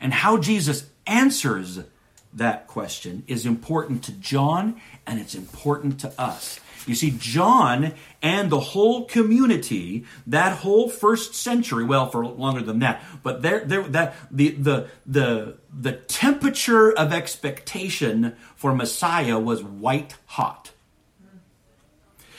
And 0.00 0.12
how 0.12 0.36
Jesus 0.36 0.86
answers 1.06 1.80
that 2.32 2.66
question 2.66 3.24
is 3.26 3.46
important 3.46 4.04
to 4.04 4.12
John 4.12 4.80
and 5.06 5.18
it's 5.18 5.34
important 5.34 6.00
to 6.00 6.12
us. 6.20 6.60
You 6.86 6.94
see, 6.94 7.16
John 7.18 7.94
and 8.22 8.48
the 8.48 8.60
whole 8.60 9.06
community, 9.06 10.04
that 10.26 10.58
whole 10.58 10.88
first 10.88 11.34
century, 11.34 11.84
well, 11.84 12.08
for 12.08 12.24
longer 12.24 12.62
than 12.62 12.78
that, 12.78 13.02
but 13.24 13.42
there, 13.42 13.64
there, 13.64 13.82
that 13.88 14.14
the 14.30 14.50
the 14.50 14.88
the 15.04 15.56
the 15.72 15.92
temperature 15.92 16.92
of 16.92 17.12
expectation 17.12 18.36
for 18.54 18.72
Messiah 18.72 19.38
was 19.38 19.64
white 19.64 20.14
hot. 20.26 20.70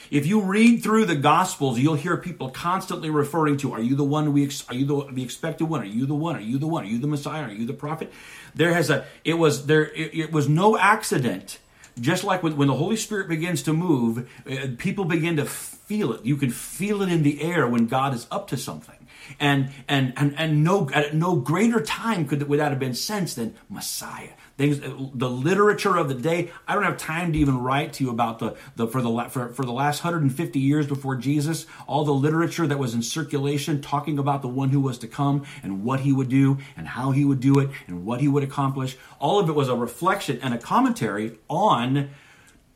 If 0.10 0.26
you 0.26 0.42
read 0.42 0.84
through 0.84 1.06
the 1.06 1.16
Gospels, 1.16 1.80
you'll 1.80 1.96
hear 1.96 2.18
people 2.18 2.50
constantly 2.50 3.10
referring 3.10 3.58
to, 3.58 3.74
"Are 3.74 3.82
you 3.82 3.96
the 3.96 4.04
one 4.04 4.34
we 4.34 4.46
ex- 4.46 4.66
are 4.70 4.76
you 4.76 4.86
the, 4.86 5.08
the 5.12 5.24
expected 5.24 5.66
one? 5.66 5.82
Are 5.82 5.86
you 5.86 6.06
the 6.06 6.16
one? 6.16 6.36
Are 6.36 6.42
you 6.42 6.58
the 6.58 6.68
one? 6.68 6.84
Are 6.86 6.88
you 6.88 7.00
the 7.00 7.08
Messiah? 7.08 7.44
Are 7.44 7.52
you 7.52 7.66
the 7.66 7.74
prophet?" 7.74 8.12
There 8.56 8.74
has 8.74 8.90
a 8.90 9.06
it 9.24 9.36
was 9.36 9.66
there 9.66 9.86
it, 9.94 10.14
it 10.14 10.32
was 10.32 10.48
no 10.48 10.78
accident. 10.78 11.60
Just 12.00 12.24
like 12.24 12.44
when, 12.44 12.58
when 12.58 12.68
the 12.68 12.76
Holy 12.76 12.96
Spirit 12.96 13.28
begins 13.28 13.64
to 13.64 13.74
move, 13.74 14.30
uh, 14.50 14.68
people 14.78 15.06
begin 15.06 15.38
to 15.38 15.46
feel 15.46 16.14
it. 16.14 16.24
You 16.24 16.36
can 16.38 16.52
feel 16.52 17.02
it 17.02 17.10
in 17.10 17.24
the 17.24 17.42
air 17.42 17.68
when 17.68 17.88
God 17.88 18.14
is 18.14 18.28
up 18.30 18.50
to 18.50 18.58
something. 18.58 18.97
And 19.40 19.72
and 19.88 20.14
and 20.16 20.34
and 20.38 20.64
no 20.64 20.90
at 20.94 21.14
no 21.14 21.36
greater 21.36 21.82
time 21.82 22.28
could 22.28 22.48
would 22.48 22.60
that 22.60 22.72
have 22.72 22.80
been 22.80 22.94
sensed 22.94 23.36
than 23.36 23.56
Messiah 23.70 24.30
things, 24.58 24.80
the 24.80 25.30
literature 25.30 25.96
of 25.96 26.10
the 26.10 26.16
day. 26.16 26.52
I 26.68 26.74
don't 26.74 26.84
have 26.84 26.98
time 26.98 27.32
to 27.34 27.40
even 27.40 27.60
write 27.60 27.94
to 27.94 28.04
you 28.04 28.10
about 28.10 28.40
the, 28.40 28.58
the 28.76 28.88
for 28.88 29.02
the 29.02 29.30
for, 29.30 29.54
for 29.54 29.64
the 29.64 29.72
last 29.72 30.04
150 30.04 30.60
years 30.60 30.88
before 30.88 31.16
Jesus, 31.16 31.68
all 31.86 32.04
the 32.04 32.14
literature 32.14 32.68
that 32.68 32.80
was 32.80 32.94
in 32.94 33.02
circulation 33.02 33.82
talking 33.82 34.18
about 34.20 34.42
the 34.42 34.48
one 34.48 34.70
who 34.70 34.82
was 34.82 34.98
to 35.00 35.08
come 35.08 35.46
and 35.64 35.84
what 35.84 36.02
he 36.02 36.12
would 36.12 36.30
do 36.30 36.58
and 36.76 36.88
how 36.90 37.12
he 37.12 37.24
would 37.24 37.40
do 37.40 37.60
it 37.60 37.70
and 37.86 38.06
what 38.06 38.20
he 38.20 38.28
would 38.28 38.44
accomplish. 38.44 38.98
All 39.20 39.40
of 39.40 39.48
it 39.48 39.54
was 39.54 39.70
a 39.70 39.76
reflection 39.76 40.40
and 40.42 40.54
a 40.54 40.58
commentary 40.58 41.38
on 41.48 42.10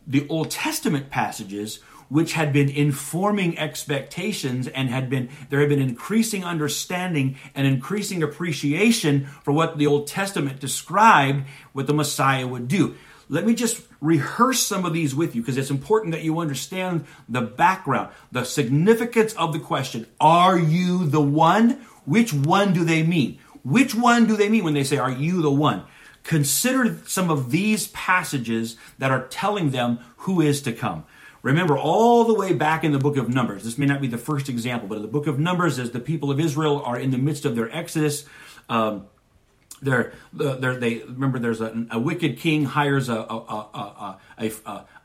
the 0.05 0.27
Old 0.29 0.51
Testament 0.51 1.09
passages 1.09 1.79
which 2.11 2.33
had 2.33 2.51
been 2.51 2.67
informing 2.67 3.57
expectations 3.57 4.67
and 4.67 4.89
had 4.89 5.09
been 5.09 5.29
there 5.49 5.61
had 5.61 5.69
been 5.69 5.81
increasing 5.81 6.43
understanding 6.43 7.37
and 7.55 7.65
increasing 7.65 8.21
appreciation 8.21 9.25
for 9.43 9.53
what 9.53 9.77
the 9.77 9.87
Old 9.87 10.07
Testament 10.07 10.59
described 10.59 11.45
what 11.71 11.87
the 11.87 11.93
Messiah 11.93 12.45
would 12.45 12.67
do. 12.67 12.95
Let 13.29 13.45
me 13.45 13.55
just 13.55 13.81
rehearse 14.01 14.59
some 14.59 14.83
of 14.83 14.91
these 14.91 15.15
with 15.15 15.35
you 15.35 15.41
because 15.41 15.57
it's 15.57 15.69
important 15.69 16.11
that 16.11 16.25
you 16.25 16.39
understand 16.39 17.05
the 17.29 17.39
background, 17.39 18.11
the 18.29 18.43
significance 18.43 19.31
of 19.35 19.53
the 19.53 19.59
question. 19.59 20.05
Are 20.19 20.59
you 20.59 21.07
the 21.07 21.21
one? 21.21 21.79
Which 22.03 22.33
one 22.33 22.73
do 22.73 22.83
they 22.83 23.03
mean? 23.03 23.39
Which 23.63 23.95
one 23.95 24.27
do 24.27 24.35
they 24.35 24.49
mean 24.49 24.65
when 24.65 24.73
they 24.73 24.83
say, 24.83 24.97
Are 24.97 25.09
you 25.09 25.41
the 25.41 25.49
one? 25.49 25.85
Consider 26.23 26.99
some 27.07 27.31
of 27.31 27.51
these 27.51 27.87
passages 27.87 28.75
that 28.97 29.11
are 29.11 29.27
telling 29.27 29.71
them 29.71 29.99
who 30.17 30.41
is 30.41 30.61
to 30.63 30.73
come. 30.73 31.05
Remember, 31.41 31.77
all 31.77 32.23
the 32.23 32.33
way 32.35 32.53
back 32.53 32.83
in 32.83 32.91
the 32.91 32.99
book 32.99 33.17
of 33.17 33.27
Numbers, 33.27 33.63
this 33.63 33.77
may 33.77 33.87
not 33.87 33.99
be 33.99 34.07
the 34.07 34.17
first 34.17 34.47
example, 34.47 34.87
but 34.87 34.95
in 34.95 35.01
the 35.01 35.07
book 35.07 35.25
of 35.25 35.39
Numbers, 35.39 35.79
as 35.79 35.91
the 35.91 35.99
people 35.99 36.29
of 36.29 36.39
Israel 36.39 36.81
are 36.85 36.97
in 36.97 37.11
the 37.11 37.17
midst 37.17 37.45
of 37.45 37.55
their 37.55 37.75
exodus, 37.75 38.25
um, 38.69 39.07
they're, 39.81 40.13
they're, 40.33 40.75
they 40.75 40.99
remember 40.99 41.39
there's 41.39 41.61
a, 41.61 41.87
a 41.91 41.99
wicked 41.99 42.37
king 42.37 42.65
hires 42.65 43.09
a, 43.09 43.15
a, 43.15 44.17
a, 44.37 44.47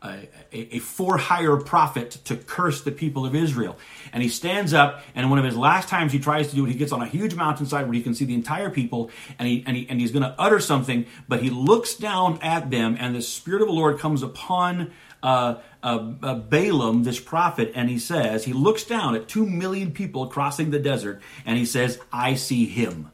a, 0.02 0.28
a, 0.52 0.78
for 0.78 1.16
hire 1.16 1.56
prophet 1.56 2.18
to 2.24 2.36
curse 2.36 2.82
the 2.82 2.92
people 2.92 3.24
of 3.24 3.34
Israel. 3.34 3.76
And 4.12 4.22
he 4.22 4.28
stands 4.28 4.74
up, 4.74 5.02
and 5.14 5.28
one 5.30 5.38
of 5.38 5.44
his 5.44 5.56
last 5.56 5.88
times 5.88 6.12
he 6.12 6.18
tries 6.18 6.50
to 6.50 6.56
do 6.56 6.66
it, 6.66 6.70
he 6.70 6.78
gets 6.78 6.92
on 6.92 7.02
a 7.02 7.06
huge 7.06 7.34
mountainside 7.34 7.86
where 7.86 7.94
he 7.94 8.02
can 8.02 8.14
see 8.14 8.24
the 8.24 8.34
entire 8.34 8.70
people, 8.70 9.10
and, 9.38 9.48
he, 9.48 9.64
and, 9.66 9.76
he, 9.76 9.88
and 9.88 10.00
he's 10.00 10.12
going 10.12 10.22
to 10.22 10.34
utter 10.38 10.60
something, 10.60 11.06
but 11.28 11.42
he 11.42 11.50
looks 11.50 11.94
down 11.94 12.38
at 12.42 12.70
them, 12.70 12.96
and 13.00 13.14
the 13.14 13.22
Spirit 13.22 13.62
of 13.62 13.68
the 13.68 13.74
Lord 13.74 13.98
comes 13.98 14.22
upon 14.22 14.92
uh, 15.22 15.56
uh, 15.82 16.12
uh, 16.22 16.34
Balaam, 16.34 17.02
this 17.02 17.18
prophet, 17.18 17.72
and 17.74 17.88
he 17.88 17.98
says, 17.98 18.44
he 18.44 18.52
looks 18.52 18.84
down 18.84 19.14
at 19.14 19.28
two 19.28 19.46
million 19.46 19.90
people 19.92 20.26
crossing 20.26 20.70
the 20.70 20.78
desert, 20.78 21.22
and 21.44 21.56
he 21.56 21.64
says, 21.64 21.98
I 22.12 22.34
see 22.34 22.66
him. 22.66 23.10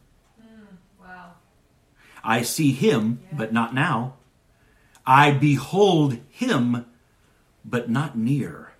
I 2.25 2.43
see 2.43 2.73
him, 2.73 3.21
but 3.33 3.52
not 3.52 3.75
now. 3.75 4.14
I 5.05 5.33
behold 5.33 6.19
him, 6.29 6.87
but 7.64 7.91
not 7.91 8.17
near. 8.17 8.73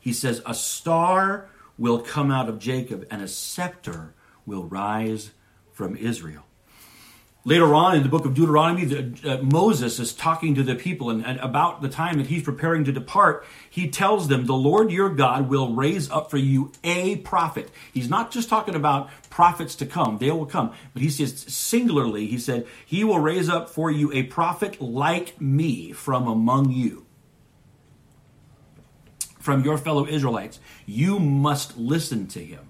He 0.00 0.12
says, 0.12 0.42
A 0.44 0.54
star 0.54 1.48
will 1.78 2.00
come 2.00 2.30
out 2.30 2.48
of 2.48 2.58
Jacob, 2.58 3.06
and 3.10 3.22
a 3.22 3.28
scepter 3.28 4.14
will 4.44 4.64
rise 4.64 5.30
from 5.72 5.96
Israel. 5.96 6.44
Later 7.42 7.74
on 7.74 7.96
in 7.96 8.02
the 8.02 8.10
book 8.10 8.26
of 8.26 8.34
Deuteronomy, 8.34 8.84
the, 8.84 9.38
uh, 9.38 9.42
Moses 9.42 9.98
is 9.98 10.12
talking 10.12 10.54
to 10.56 10.62
the 10.62 10.74
people, 10.74 11.08
and, 11.08 11.24
and, 11.24 11.40
about 11.40 11.80
the 11.80 11.88
time 11.88 12.18
that 12.18 12.26
he's 12.26 12.42
preparing 12.42 12.84
to 12.84 12.92
depart, 12.92 13.46
he 13.70 13.88
tells 13.88 14.28
them, 14.28 14.44
The 14.44 14.52
Lord 14.52 14.92
your 14.92 15.08
God 15.08 15.48
will 15.48 15.72
raise 15.72 16.10
up 16.10 16.30
for 16.30 16.36
you 16.36 16.70
a 16.84 17.16
prophet. 17.16 17.70
He's 17.94 18.10
not 18.10 18.30
just 18.30 18.50
talking 18.50 18.74
about 18.74 19.08
prophets 19.30 19.74
to 19.76 19.86
come, 19.86 20.18
they 20.18 20.30
will 20.30 20.44
come, 20.44 20.74
but 20.92 21.00
he 21.00 21.08
says 21.08 21.40
singularly, 21.48 22.26
he 22.26 22.36
said, 22.36 22.66
He 22.84 23.04
will 23.04 23.18
raise 23.18 23.48
up 23.48 23.70
for 23.70 23.90
you 23.90 24.12
a 24.12 24.24
prophet 24.24 24.78
like 24.82 25.40
me 25.40 25.92
from 25.92 26.28
among 26.28 26.72
you. 26.72 27.06
From 29.38 29.64
your 29.64 29.78
fellow 29.78 30.06
Israelites. 30.06 30.60
You 30.84 31.18
must 31.18 31.78
listen 31.78 32.26
to 32.28 32.44
him. 32.44 32.66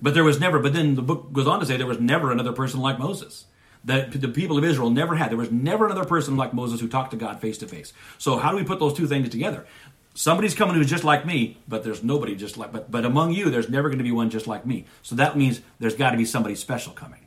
But 0.00 0.14
there 0.14 0.24
was 0.24 0.40
never, 0.40 0.58
but 0.58 0.72
then 0.72 0.96
the 0.96 1.02
book 1.02 1.32
goes 1.32 1.46
on 1.46 1.60
to 1.60 1.66
say 1.66 1.76
there 1.76 1.86
was 1.86 2.00
never 2.00 2.32
another 2.32 2.52
person 2.52 2.80
like 2.80 2.98
Moses 2.98 3.46
that 3.84 4.12
the 4.12 4.28
people 4.28 4.58
of 4.58 4.64
Israel 4.64 4.90
never 4.90 5.16
had. 5.16 5.30
There 5.30 5.38
was 5.38 5.50
never 5.50 5.86
another 5.86 6.04
person 6.04 6.36
like 6.36 6.54
Moses 6.54 6.80
who 6.80 6.88
talked 6.88 7.10
to 7.12 7.16
God 7.16 7.40
face 7.40 7.58
to 7.58 7.66
face. 7.66 7.92
So 8.18 8.36
how 8.36 8.50
do 8.50 8.56
we 8.56 8.64
put 8.64 8.78
those 8.78 8.94
two 8.94 9.06
things 9.06 9.28
together? 9.28 9.66
Somebody's 10.14 10.54
coming 10.54 10.74
who's 10.74 10.90
just 10.90 11.04
like 11.04 11.24
me, 11.24 11.58
but 11.66 11.84
there's 11.84 12.02
nobody 12.02 12.36
just 12.36 12.56
like 12.56 12.72
but 12.72 12.90
but 12.90 13.04
among 13.04 13.32
you 13.32 13.50
there's 13.50 13.70
never 13.70 13.88
going 13.88 13.98
to 13.98 14.04
be 14.04 14.12
one 14.12 14.30
just 14.30 14.46
like 14.46 14.66
me. 14.66 14.84
So 15.02 15.14
that 15.16 15.36
means 15.36 15.60
there's 15.78 15.96
got 15.96 16.10
to 16.10 16.16
be 16.16 16.24
somebody 16.24 16.54
special 16.54 16.92
coming. 16.92 17.20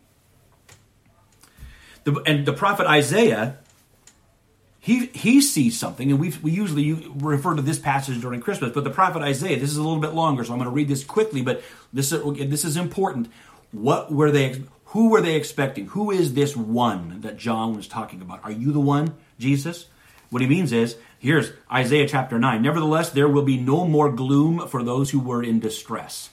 The, 2.03 2.21
and 2.27 2.45
the 2.45 2.53
prophet 2.53 2.85
Isaiah 2.85 3.57
he 4.85 5.07
he 5.07 5.41
sees 5.41 5.79
something, 5.79 6.11
and 6.11 6.19
we 6.19 6.31
we 6.43 6.51
usually 6.51 6.93
refer 7.15 7.55
to 7.55 7.61
this 7.63 7.79
passage 7.79 8.21
during 8.21 8.39
Christmas. 8.39 8.71
But 8.71 8.83
the 8.83 8.91
prophet 8.91 9.23
Isaiah, 9.23 9.59
this 9.59 9.71
is 9.71 9.77
a 9.77 9.81
little 9.81 9.99
bit 9.99 10.13
longer, 10.13 10.43
so 10.43 10.53
I'm 10.53 10.59
going 10.59 10.69
to 10.69 10.75
read 10.75 10.87
this 10.87 11.03
quickly. 11.03 11.41
But 11.41 11.63
this 11.91 12.11
this 12.11 12.63
is 12.63 12.77
important. 12.77 13.31
What 13.71 14.13
were 14.13 14.29
they? 14.29 14.61
Who 14.95 15.09
were 15.09 15.19
they 15.19 15.35
expecting? 15.35 15.87
Who 15.87 16.09
is 16.09 16.35
this 16.35 16.55
one 16.55 17.19
that 17.19 17.35
John 17.35 17.75
was 17.75 17.85
talking 17.85 18.21
about? 18.21 18.39
Are 18.45 18.51
you 18.51 18.71
the 18.71 18.79
one, 18.79 19.13
Jesus? 19.37 19.87
What 20.29 20.41
he 20.41 20.47
means 20.47 20.71
is, 20.71 20.95
here's 21.19 21.51
Isaiah 21.69 22.07
chapter 22.07 22.39
9. 22.39 22.61
Nevertheless, 22.61 23.09
there 23.09 23.27
will 23.27 23.41
be 23.41 23.57
no 23.57 23.85
more 23.85 24.09
gloom 24.09 24.69
for 24.69 24.83
those 24.83 25.09
who 25.09 25.19
were 25.19 25.43
in 25.43 25.59
distress. 25.59 26.29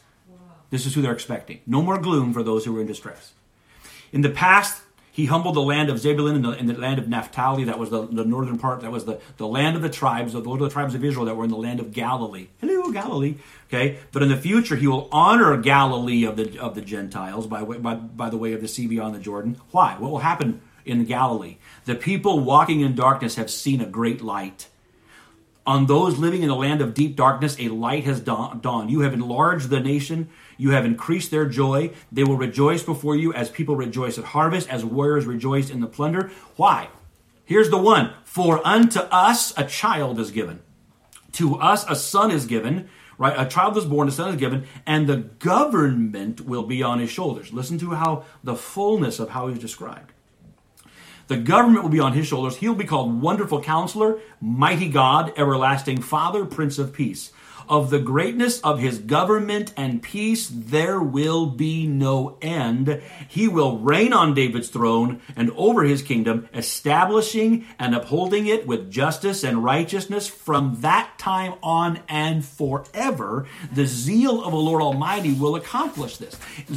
This 0.70 0.86
is 0.86 0.94
who 0.94 1.02
they're 1.02 1.12
expecting. 1.12 1.58
No 1.66 1.82
more 1.82 1.98
gloom 1.98 2.32
for 2.32 2.44
those 2.44 2.64
who 2.64 2.72
were 2.72 2.80
in 2.80 2.86
distress. 2.86 3.32
In 4.12 4.20
the 4.20 4.30
past, 4.30 4.80
he 5.14 5.26
humbled 5.26 5.54
the 5.54 5.60
land 5.60 5.90
of 5.90 5.98
Zebulun 5.98 6.36
and 6.36 6.44
the, 6.44 6.50
and 6.52 6.68
the 6.70 6.72
land 6.72 6.98
of 6.98 7.06
Naphtali. 7.06 7.64
That 7.64 7.78
was 7.78 7.90
the, 7.90 8.06
the, 8.06 8.24
northern 8.24 8.58
part. 8.58 8.80
That 8.80 8.90
was 8.90 9.04
the, 9.04 9.20
the 9.36 9.46
land 9.46 9.76
of 9.76 9.82
the 9.82 9.90
tribes, 9.90 10.34
of 10.34 10.42
the, 10.42 10.56
the 10.56 10.70
tribes 10.70 10.94
of 10.94 11.04
Israel 11.04 11.26
that 11.26 11.36
were 11.36 11.44
in 11.44 11.50
the 11.50 11.56
land 11.58 11.80
of 11.80 11.92
Galilee. 11.92 12.46
Hello, 12.62 12.90
Galilee. 12.90 13.34
Okay, 13.68 13.98
but 14.10 14.22
in 14.22 14.30
the 14.30 14.38
future, 14.38 14.74
he 14.74 14.86
will 14.86 15.10
honor 15.12 15.54
Galilee 15.58 16.24
of 16.24 16.36
the 16.36 16.58
of 16.58 16.74
the 16.74 16.80
Gentiles 16.80 17.46
by 17.46 17.62
by, 17.62 17.94
by 17.94 18.30
the 18.30 18.38
way 18.38 18.54
of 18.54 18.62
the 18.62 18.68
sea 18.68 18.86
beyond 18.86 19.14
the 19.14 19.18
Jordan. 19.18 19.60
Why? 19.70 19.96
What 19.98 20.10
will 20.10 20.20
happen 20.20 20.62
in 20.86 21.04
Galilee? 21.04 21.58
The 21.84 21.94
people 21.94 22.40
walking 22.40 22.80
in 22.80 22.94
darkness 22.94 23.34
have 23.34 23.50
seen 23.50 23.82
a 23.82 23.86
great 23.86 24.22
light. 24.22 24.68
On 25.66 25.86
those 25.86 26.18
living 26.18 26.42
in 26.42 26.48
a 26.48 26.56
land 26.56 26.80
of 26.80 26.94
deep 26.94 27.16
darkness, 27.16 27.54
a 27.60 27.68
light 27.68 28.04
has 28.04 28.18
dawned. 28.18 28.90
You 28.90 29.00
have 29.00 29.12
enlarged 29.12 29.68
the 29.68 29.78
nation. 29.78 30.30
You 30.62 30.70
have 30.70 30.84
increased 30.84 31.32
their 31.32 31.46
joy. 31.46 31.90
They 32.12 32.22
will 32.22 32.36
rejoice 32.36 32.84
before 32.84 33.16
you 33.16 33.34
as 33.34 33.50
people 33.50 33.74
rejoice 33.74 34.16
at 34.16 34.26
harvest, 34.26 34.68
as 34.68 34.84
warriors 34.84 35.26
rejoice 35.26 35.68
in 35.68 35.80
the 35.80 35.88
plunder. 35.88 36.30
Why? 36.54 36.88
Here's 37.44 37.68
the 37.68 37.78
one 37.78 38.12
For 38.22 38.64
unto 38.64 39.00
us 39.00 39.52
a 39.58 39.64
child 39.64 40.20
is 40.20 40.30
given, 40.30 40.60
to 41.32 41.56
us 41.56 41.84
a 41.90 41.96
son 41.96 42.30
is 42.30 42.46
given, 42.46 42.88
right? 43.18 43.34
A 43.36 43.50
child 43.50 43.76
is 43.76 43.86
born, 43.86 44.06
a 44.06 44.12
son 44.12 44.28
is 44.28 44.36
given, 44.36 44.64
and 44.86 45.08
the 45.08 45.16
government 45.16 46.42
will 46.42 46.62
be 46.62 46.80
on 46.80 47.00
his 47.00 47.10
shoulders. 47.10 47.52
Listen 47.52 47.76
to 47.80 47.90
how 47.94 48.24
the 48.44 48.54
fullness 48.54 49.18
of 49.18 49.30
how 49.30 49.48
he's 49.48 49.58
described. 49.58 50.12
The 51.26 51.38
government 51.38 51.82
will 51.82 51.90
be 51.90 51.98
on 51.98 52.12
his 52.12 52.28
shoulders. 52.28 52.58
He'll 52.58 52.76
be 52.76 52.84
called 52.84 53.20
Wonderful 53.20 53.62
Counselor, 53.62 54.20
Mighty 54.40 54.88
God, 54.88 55.32
Everlasting 55.36 56.02
Father, 56.02 56.44
Prince 56.44 56.78
of 56.78 56.92
Peace. 56.92 57.32
Of 57.68 57.90
the 57.90 57.98
greatness 57.98 58.60
of 58.60 58.78
his 58.80 58.98
government 58.98 59.72
and 59.76 60.02
peace, 60.02 60.50
there 60.52 61.00
will 61.00 61.46
be 61.46 61.86
no 61.86 62.36
end. 62.42 63.00
He 63.28 63.48
will 63.48 63.78
reign 63.78 64.12
on 64.12 64.34
David's 64.34 64.68
throne 64.68 65.20
and 65.36 65.50
over 65.56 65.84
his 65.84 66.02
kingdom, 66.02 66.48
establishing 66.52 67.66
and 67.78 67.94
upholding 67.94 68.46
it 68.46 68.66
with 68.66 68.90
justice 68.90 69.44
and 69.44 69.62
righteousness 69.62 70.28
from 70.28 70.80
that 70.80 71.12
time 71.18 71.54
on 71.62 72.00
and 72.08 72.44
forever. 72.44 73.46
The 73.72 73.86
zeal 73.86 74.42
of 74.42 74.52
the 74.52 74.58
Lord 74.58 74.82
Almighty 74.82 75.32
will 75.32 75.56
accomplish 75.56 76.16
this. 76.16 76.36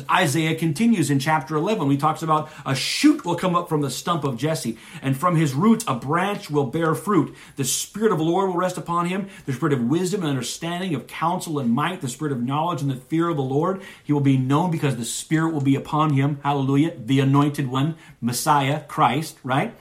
Isaiah 0.09 0.55
continues 0.55 1.09
in 1.09 1.19
chapter 1.19 1.55
11. 1.55 1.89
He 1.89 1.97
talks 1.97 2.21
about 2.21 2.49
a 2.65 2.75
shoot 2.75 3.25
will 3.25 3.35
come 3.35 3.55
up 3.55 3.69
from 3.69 3.81
the 3.81 3.89
stump 3.89 4.23
of 4.23 4.37
Jesse, 4.37 4.77
and 5.01 5.17
from 5.17 5.35
his 5.35 5.53
roots 5.53 5.83
a 5.87 5.95
branch 5.95 6.49
will 6.49 6.65
bear 6.65 6.93
fruit. 6.95 7.35
The 7.55 7.63
Spirit 7.63 8.11
of 8.11 8.19
the 8.19 8.23
Lord 8.23 8.49
will 8.49 8.57
rest 8.57 8.77
upon 8.77 9.07
him, 9.07 9.29
the 9.45 9.53
Spirit 9.53 9.73
of 9.73 9.81
wisdom 9.81 10.21
and 10.21 10.29
understanding 10.29 10.74
understanding 10.75 10.95
of 11.01 11.07
counsel 11.07 11.59
and 11.59 11.71
might, 11.71 12.01
the 12.01 12.09
spirit 12.09 12.33
of 12.33 12.43
knowledge 12.43 12.81
and 12.81 12.91
the 12.91 12.95
fear 12.95 13.29
of 13.29 13.37
the 13.37 13.43
Lord. 13.43 13.81
He 14.03 14.11
will 14.11 14.21
be 14.21 14.37
known 14.37 14.71
because 14.71 14.97
the 14.97 15.05
Spirit 15.05 15.53
will 15.53 15.61
be 15.61 15.75
upon 15.75 16.13
him. 16.13 16.39
Hallelujah. 16.43 16.93
The 16.97 17.21
anointed 17.21 17.67
one, 17.67 17.95
Messiah, 18.19 18.83
Christ, 18.87 19.37
right? 19.43 19.73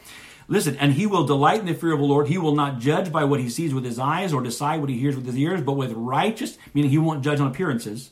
Listen, 0.46 0.76
and 0.76 0.92
he 0.92 1.06
will 1.06 1.26
delight 1.26 1.60
in 1.60 1.66
the 1.66 1.74
fear 1.74 1.92
of 1.92 1.98
the 1.98 2.04
Lord. 2.04 2.28
He 2.28 2.38
will 2.38 2.54
not 2.54 2.78
judge 2.78 3.10
by 3.10 3.24
what 3.24 3.40
he 3.40 3.48
sees 3.48 3.74
with 3.74 3.84
his 3.84 3.98
eyes 3.98 4.32
or 4.32 4.42
decide 4.42 4.80
what 4.80 4.90
he 4.90 4.98
hears 4.98 5.16
with 5.16 5.26
his 5.26 5.38
ears, 5.38 5.62
but 5.62 5.72
with 5.72 5.92
righteous, 5.92 6.58
meaning 6.74 6.90
he 6.90 6.98
won't 6.98 7.24
judge 7.24 7.40
on 7.40 7.48
appearances, 7.48 8.10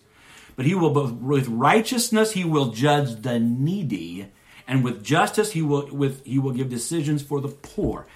but 0.57 0.65
he 0.65 0.75
will, 0.75 0.93
with 0.93 1.49
righteousness, 1.49 2.33
he 2.33 2.45
will 2.45 2.71
judge 2.71 3.23
the 3.23 3.39
needy, 3.39 4.29
and 4.67 4.83
with 4.83 5.05
justice, 5.05 5.53
he 5.53 5.61
will, 5.61 5.87
with, 5.95 6.25
he 6.25 6.39
will 6.39 6.53
give 6.53 6.71
decisions 6.71 7.23
for 7.23 7.41
the 7.41 7.49
poor. 7.49 8.07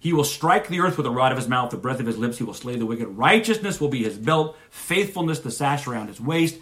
He 0.00 0.12
will 0.12 0.24
strike 0.24 0.68
the 0.68 0.80
earth 0.80 0.96
with 0.96 1.04
the 1.04 1.10
rod 1.10 1.32
of 1.32 1.38
his 1.38 1.48
mouth, 1.48 1.70
the 1.70 1.76
breath 1.76 2.00
of 2.00 2.06
his 2.06 2.18
lips. 2.18 2.38
He 2.38 2.44
will 2.44 2.54
slay 2.54 2.76
the 2.76 2.86
wicked. 2.86 3.08
Righteousness 3.08 3.80
will 3.80 3.88
be 3.88 4.04
his 4.04 4.16
belt, 4.16 4.56
faithfulness 4.70 5.40
the 5.40 5.50
sash 5.50 5.86
around 5.86 6.08
his 6.08 6.20
waist. 6.20 6.58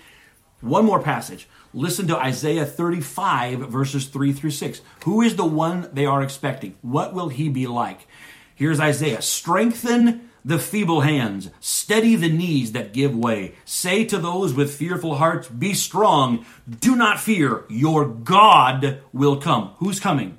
One 0.61 0.87
more 0.87 1.03
passage. 1.03 1.49
Listen 1.75 2.07
to 2.07 2.17
Isaiah 2.17 2.65
35, 2.65 3.69
verses 3.69 4.07
3 4.07 4.33
through 4.33 4.53
6. 4.53 4.81
Who 5.05 5.21
is 5.21 5.37
the 5.37 5.45
one 5.45 5.91
they 5.93 6.07
are 6.07 6.23
expecting? 6.23 6.77
What 6.81 7.13
will 7.13 7.29
he 7.29 7.51
be 7.51 7.67
like? 7.67 8.07
Here's 8.55 8.81
Isaiah 8.81 9.21
Strengthen 9.21 10.31
the 10.47 10.59
feeble 10.61 11.01
hands, 11.01 11.51
steady 11.59 12.15
the 12.15 12.31
knees 12.31 12.71
that 12.71 12.93
give 12.93 13.15
way. 13.15 13.57
Say 13.65 14.05
to 14.05 14.17
those 14.17 14.55
with 14.55 14.73
fearful 14.73 15.17
hearts, 15.17 15.49
Be 15.49 15.75
strong, 15.75 16.47
do 16.81 16.95
not 16.95 17.19
fear, 17.19 17.65
your 17.69 18.07
God 18.07 19.01
will 19.13 19.41
come. 19.41 19.73
Who's 19.79 19.99
coming? 19.99 20.39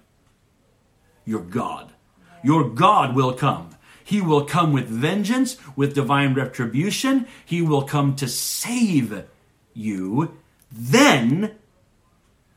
Your 1.25 1.42
God. 1.42 1.92
Your 2.48 2.70
God 2.70 3.13
will 3.13 3.34
come. 3.34 3.72
He 4.06 4.22
will 4.22 4.46
come 4.46 4.72
with 4.72 4.88
vengeance, 4.88 5.58
with 5.75 5.94
divine 5.94 6.34
retribution. 6.34 7.27
He 7.46 7.62
will 7.62 7.82
come 7.82 8.16
to 8.16 8.27
save 8.30 9.25
you. 9.74 10.38
Then 10.72 11.56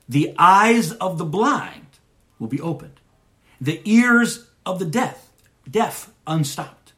the 0.08 0.32
eyes 0.38 0.92
of 0.92 1.18
the 1.18 1.24
blind 1.24 1.98
will 2.38 2.46
be 2.46 2.60
opened, 2.60 3.00
the 3.60 3.80
ears 3.84 4.46
of 4.64 4.78
the 4.78 4.84
deaf, 4.84 5.32
deaf 5.68 6.12
unstopped. 6.24 6.92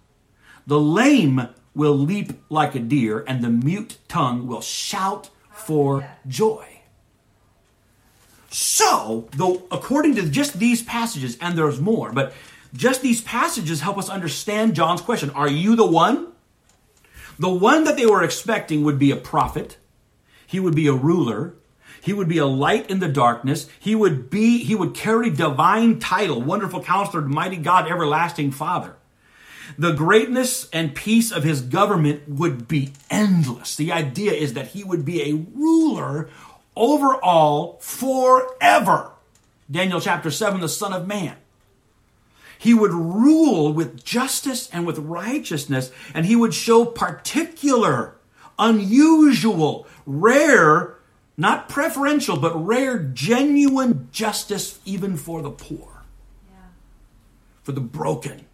The 0.67 0.79
lame 0.79 1.49
will 1.75 1.97
leap 1.97 2.35
like 2.51 2.75
a 2.75 2.79
deer, 2.79 3.25
and 3.27 3.43
the 3.43 3.49
mute 3.49 3.97
tongue 4.07 4.47
will 4.47 4.61
shout 4.61 5.31
for 5.51 6.07
joy. 6.29 6.67
So, 8.51 9.31
though, 9.33 9.63
according 9.71 10.17
to 10.17 10.29
just 10.29 10.59
these 10.59 10.83
passages, 10.83 11.39
and 11.41 11.57
there's 11.57 11.81
more, 11.81 12.13
but 12.13 12.35
just 12.75 13.03
these 13.03 13.21
passages 13.21 13.81
help 13.81 13.99
us 13.99 14.09
understand 14.09 14.75
John's 14.75 15.01
question. 15.01 15.31
Are 15.31 15.49
you 15.49 15.77
the 15.77 15.87
one? 15.87 16.29
The 17.39 17.51
one 17.51 17.85
that 17.85 17.97
they 17.97 18.07
were 18.07 18.23
expecting 18.23 18.85
would 18.85 18.99
be 18.99 19.11
a 19.11 19.17
prophet. 19.17 19.77
He 20.47 20.61
would 20.61 20.75
be 20.75 20.87
a 20.87 20.95
ruler. 20.95 21.55
He 22.01 22.13
would 22.13 22.29
be 22.29 22.39
a 22.39 22.47
light 22.47 22.91
in 22.91 22.99
the 23.01 23.09
darkness. 23.09 23.69
He 23.79 23.95
would 23.95 24.29
be, 24.29 24.65
he 24.65 24.75
would 24.75 24.95
carry 24.95 25.31
divine 25.31 25.99
title, 25.99 26.41
wonderful 26.41 26.83
counselor, 26.83 27.23
mighty 27.23 27.57
God, 27.57 27.91
everlasting 27.91 28.51
father. 28.51 28.97
The 29.79 29.93
greatness 29.93 30.69
and 30.73 30.95
peace 30.95 31.31
of 31.31 31.45
his 31.45 31.63
government 31.63 32.29
would 32.29 32.69
be 32.69 32.93
endless. 33.11 33.77
The 33.77 33.93
idea 33.93 34.33
is 34.33 34.55
that 34.55 34.69
he 34.69 34.85
would 34.85 35.05
be 35.05 35.23
a 35.23 35.35
ruler 35.55 36.29
over 36.77 37.15
all 37.17 37.79
forever. 37.81 39.13
Daniel 39.71 40.01
chapter 40.01 40.31
7, 40.31 40.61
the 40.61 40.69
Son 40.69 40.93
of 40.93 41.07
Man. 41.07 41.37
He 42.63 42.75
would 42.75 42.93
rule 42.93 43.73
with 43.73 44.05
justice 44.05 44.71
and 44.73 44.87
with 44.87 44.97
righteousness, 44.97 45.91
and 46.15 46.25
he 46.25 46.37
would 46.37 46.55
show 46.55 46.85
particular, 46.85 48.15
unusual, 48.57 49.89
rare, 50.07 50.97
not 51.37 51.69
preferential, 51.69 52.37
but 52.37 52.55
rare, 52.55 53.01
genuine 53.01 54.07
justice 54.13 54.79
even 54.85 55.17
for 55.17 55.43
the 55.43 55.51
poor, 55.51 56.05
yeah. 56.53 56.69
for 57.65 57.73
the 57.73 57.81
broken, 57.81 58.45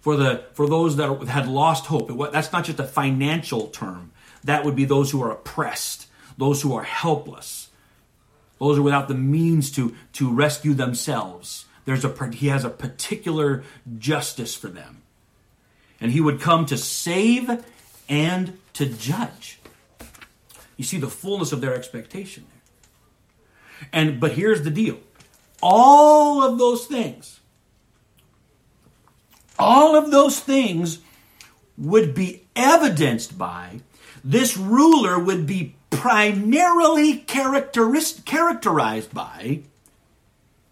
for 0.00 0.16
the 0.16 0.46
for 0.54 0.66
those 0.66 0.96
that 0.96 1.28
had 1.28 1.46
lost 1.46 1.84
hope. 1.84 2.10
That's 2.32 2.52
not 2.54 2.64
just 2.64 2.80
a 2.80 2.84
financial 2.84 3.66
term. 3.66 4.12
That 4.44 4.64
would 4.64 4.76
be 4.76 4.86
those 4.86 5.10
who 5.10 5.22
are 5.22 5.30
oppressed, 5.30 6.06
those 6.38 6.62
who 6.62 6.74
are 6.74 6.84
helpless, 6.84 7.68
those 8.58 8.78
who 8.78 8.80
are 8.80 8.84
without 8.84 9.08
the 9.08 9.14
means 9.14 9.70
to 9.72 9.94
to 10.14 10.32
rescue 10.32 10.72
themselves 10.72 11.66
there's 11.84 12.04
a, 12.04 12.30
he 12.32 12.48
has 12.48 12.64
a 12.64 12.70
particular 12.70 13.64
justice 13.98 14.54
for 14.54 14.68
them. 14.68 15.02
And 16.00 16.12
he 16.12 16.20
would 16.20 16.40
come 16.40 16.66
to 16.66 16.76
save 16.76 17.64
and 18.08 18.58
to 18.74 18.86
judge. 18.86 19.60
You 20.76 20.84
see 20.84 20.98
the 20.98 21.08
fullness 21.08 21.52
of 21.52 21.60
their 21.60 21.74
expectation 21.74 22.44
there. 22.48 23.88
And 23.92 24.20
but 24.20 24.32
here's 24.32 24.62
the 24.62 24.70
deal. 24.70 24.98
All 25.62 26.42
of 26.42 26.58
those 26.58 26.86
things 26.86 27.40
all 29.58 29.96
of 29.96 30.10
those 30.10 30.40
things 30.40 30.98
would 31.76 32.14
be 32.14 32.46
evidenced 32.56 33.36
by 33.38 33.80
this 34.22 34.56
ruler 34.56 35.18
would 35.18 35.46
be 35.46 35.74
primarily 35.90 37.18
characterized 37.18 38.24
by 39.12 39.60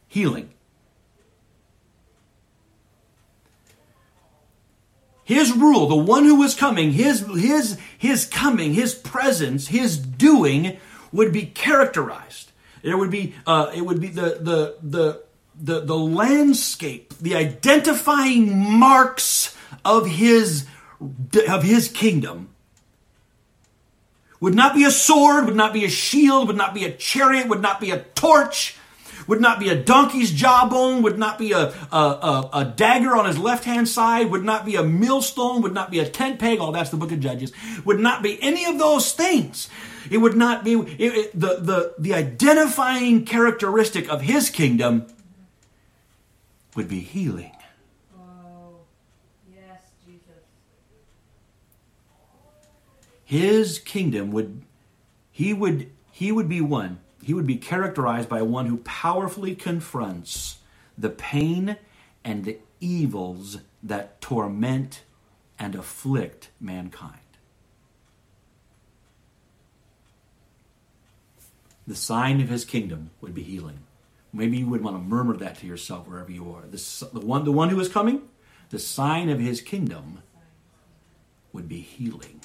healing. 0.09 0.52
His 5.25 5.53
rule, 5.53 5.87
the 5.87 5.97
one 5.97 6.25
who 6.25 6.37
was 6.37 6.55
coming, 6.55 6.93
his, 6.93 7.21
his, 7.37 7.79
his 7.97 8.25
coming, 8.25 8.75
his 8.75 8.95
presence, 8.95 9.69
his 9.69 9.99
doing 9.99 10.79
would 11.13 11.33
be 11.33 11.47
characterized. 11.47 12.51
There 12.83 12.99
would 12.99 13.11
be, 13.11 13.35
uh, 13.47 13.71
it 13.75 13.83
would 13.83 14.01
be 14.01 14.09
the, 14.09 14.39
the, 14.41 14.77
the, 14.83 15.23
the, 15.55 15.81
the 15.81 15.97
landscape, 15.97 17.15
the 17.19 17.37
identifying 17.37 18.79
marks 18.79 19.57
of 19.85 20.07
his, 20.07 20.67
of 21.49 21.63
his 21.63 21.89
kingdom 21.89 22.49
would 24.43 24.57
not 24.57 24.75
be 24.75 24.83
a 24.83 24.91
sword, 24.91 25.45
would 25.45 25.55
not 25.55 25.73
be 25.73 25.85
a 25.85 25.89
shield, 25.89 26.49
would 26.49 26.57
not 26.57 26.75
be 26.75 26.85
a 26.85 26.91
chariot, 26.91 27.47
would 27.47 27.63
not 27.63 27.81
be 27.81 27.93
a 27.93 28.01
torch, 28.01 28.77
would 29.27 29.41
not 29.41 29.61
be 29.61 29.69
a 29.69 29.77
donkey's 29.77 30.31
jawbone, 30.31 31.03
would 31.03 31.19
not 31.19 31.39
be 31.39 31.53
a, 31.53 31.73
a, 31.93 31.97
a, 31.97 32.51
a 32.53 32.65
dagger 32.65 33.17
on 33.17 33.27
his 33.27 33.39
left 33.39 33.65
hand 33.65 33.89
side, 33.89 34.31
would 34.31 34.45
not 34.45 34.65
be 34.65 34.77
a 34.77 34.83
millstone, 34.83 35.63
would 35.63 35.75
not 35.75 35.91
be 35.91 35.99
a 35.99 36.09
tent 36.09 36.39
peg, 36.39 36.59
all 36.59 36.73
that's 36.73 36.91
the 36.91 36.97
book 36.97 37.13
of 37.13 37.21
Judges, 37.21 37.53
would 37.85 38.01
not 38.01 38.23
be 38.23 38.43
any 38.43 38.65
of 38.65 38.79
those 38.79 39.13
things. 39.13 39.69
It 40.11 40.19
would 40.19 40.37
not 40.37 40.65
be 40.65 40.75
it, 40.75 40.99
it, 40.99 41.41
the, 41.41 41.57
the, 41.61 41.95
the 41.99 42.15
identifying 42.15 43.25
characteristic 43.25 44.09
of 44.09 44.23
his 44.23 44.51
kingdom 44.51 45.07
would 46.75 46.89
be 46.89 47.01
healing. 47.01 47.53
Oh, 48.19 48.81
yes, 49.55 49.81
Jesus. 50.05 50.43
His 53.25 53.79
kingdom 53.79 54.33
would, 54.33 54.63
he 55.31 55.53
would, 55.55 55.91
he 56.11 56.33
would 56.33 56.49
be 56.49 56.61
one 56.61 56.99
he 57.23 57.33
would 57.35 57.47
be 57.47 57.57
characterized 57.57 58.29
by 58.29 58.43
one 58.43 58.67
who 58.67 58.79
powerfully 58.79 59.55
confronts 59.55 60.59
the 60.99 61.11
pain 61.11 61.77
and 62.25 62.45
the 62.45 62.59
evils 62.81 63.59
that 63.83 64.21
torment 64.21 65.03
and 65.59 65.75
afflict 65.75 66.51
mankind. 66.61 67.19
The 71.87 71.95
sign 71.95 72.41
of 72.41 72.49
his 72.49 72.65
kingdom 72.65 73.11
would 73.21 73.35
be 73.35 73.43
healing. 73.43 73.81
Maybe 74.33 74.59
you 74.59 74.67
would 74.69 74.83
want 74.83 74.97
to 74.97 75.03
murmur 75.03 75.37
that 75.37 75.59
to 75.59 75.67
yourself 75.67 76.09
wherever 76.09 76.31
you 76.31 76.53
are. 76.53 76.63
The, 76.63 77.09
the, 77.13 77.21
one, 77.21 77.45
the 77.45 77.53
one 77.53 77.69
who 77.69 77.79
is 77.81 77.89
coming, 77.89 78.23
the 78.71 78.79
sign 78.79 79.29
of 79.29 79.39
his 79.39 79.61
kingdom 79.61 80.23
would 81.53 81.69
be 81.69 81.81
healing. 81.81 82.41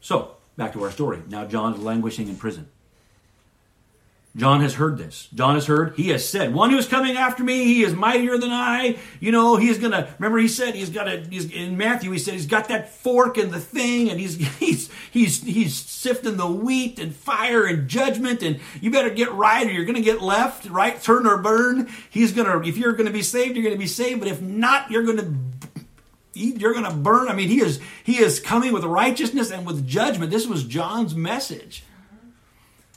So, 0.00 0.36
Back 0.60 0.74
to 0.74 0.84
our 0.84 0.90
story. 0.90 1.22
Now 1.26 1.46
John's 1.46 1.78
languishing 1.78 2.28
in 2.28 2.36
prison. 2.36 2.68
John 4.36 4.60
has 4.60 4.74
heard 4.74 4.98
this. 4.98 5.26
John 5.34 5.54
has 5.54 5.64
heard. 5.64 5.94
He 5.96 6.10
has 6.10 6.28
said, 6.28 6.52
"One 6.52 6.68
who 6.68 6.76
is 6.76 6.86
coming 6.86 7.16
after 7.16 7.42
me, 7.42 7.64
he 7.64 7.82
is 7.82 7.94
mightier 7.94 8.36
than 8.36 8.50
I." 8.50 8.98
You 9.20 9.32
know, 9.32 9.56
he's 9.56 9.78
gonna. 9.78 10.08
Remember, 10.18 10.36
he 10.36 10.48
said 10.48 10.74
he's 10.74 10.90
got 10.90 11.08
a. 11.08 11.20
He's 11.20 11.50
in 11.50 11.78
Matthew. 11.78 12.10
He 12.10 12.18
said 12.18 12.34
he's 12.34 12.44
got 12.44 12.68
that 12.68 12.90
fork 12.90 13.38
and 13.38 13.50
the 13.50 13.58
thing, 13.58 14.10
and 14.10 14.20
he's 14.20 14.34
he's 14.58 14.90
he's 15.10 15.42
he's 15.42 15.74
sifting 15.74 16.36
the 16.36 16.46
wheat 16.46 16.98
and 16.98 17.16
fire 17.16 17.64
and 17.64 17.88
judgment, 17.88 18.42
and 18.42 18.60
you 18.82 18.90
better 18.90 19.08
get 19.08 19.32
right 19.32 19.66
or 19.66 19.70
you're 19.70 19.86
gonna 19.86 20.02
get 20.02 20.20
left. 20.20 20.66
Right, 20.66 21.02
turn 21.02 21.26
or 21.26 21.38
burn. 21.38 21.88
He's 22.10 22.32
gonna. 22.32 22.60
If 22.60 22.76
you're 22.76 22.92
gonna 22.92 23.10
be 23.10 23.22
saved, 23.22 23.56
you're 23.56 23.64
gonna 23.64 23.76
be 23.76 23.86
saved. 23.86 24.20
But 24.20 24.28
if 24.28 24.42
not, 24.42 24.90
you're 24.90 25.04
gonna 25.04 25.34
you're 26.34 26.72
going 26.72 26.84
to 26.84 26.92
burn. 26.92 27.28
I 27.28 27.34
mean, 27.34 27.48
he 27.48 27.60
is 27.60 27.80
he 28.04 28.18
is 28.18 28.40
coming 28.40 28.72
with 28.72 28.84
righteousness 28.84 29.50
and 29.50 29.66
with 29.66 29.86
judgment. 29.86 30.30
This 30.30 30.46
was 30.46 30.64
John's 30.64 31.14
message. 31.14 31.84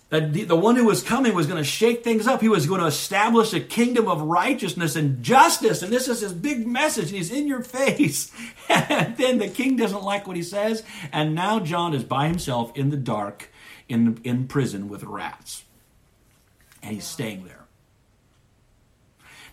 That 0.10 0.32
the, 0.32 0.44
the 0.44 0.56
one 0.56 0.76
who 0.76 0.86
was 0.86 1.02
coming 1.02 1.34
was 1.34 1.48
going 1.48 1.58
to 1.58 1.64
shake 1.64 2.04
things 2.04 2.28
up. 2.28 2.40
He 2.40 2.48
was 2.48 2.68
going 2.68 2.82
to 2.82 2.86
establish 2.86 3.52
a 3.52 3.60
kingdom 3.60 4.08
of 4.08 4.22
righteousness 4.22 4.96
and 4.96 5.24
justice. 5.24 5.82
And 5.82 5.92
this 5.92 6.08
is 6.08 6.22
his 6.22 6.34
big 6.34 6.68
message. 6.68 7.06
And 7.06 7.18
he's 7.18 7.32
in 7.32 7.48
your 7.48 7.64
face. 7.64 8.32
and 8.70 9.18
then 9.18 9.40
the 9.40 9.48
king 9.48 9.76
doesn't 9.76 10.04
like 10.04 10.28
what 10.28 10.36
he 10.36 10.44
says. 10.44 10.84
And 11.12 11.34
now 11.34 11.60
John 11.60 11.96
is 11.96 12.04
by 12.04 12.28
himself 12.28 12.72
in 12.78 12.92
the 12.92 12.98
dark 12.98 13.50
in, 13.90 14.20
in 14.24 14.48
prison 14.48 14.88
with 14.88 15.04
rats. 15.04 15.64
And 16.84 16.94
he's 16.94 17.06
staying 17.06 17.46
there. 17.46 17.64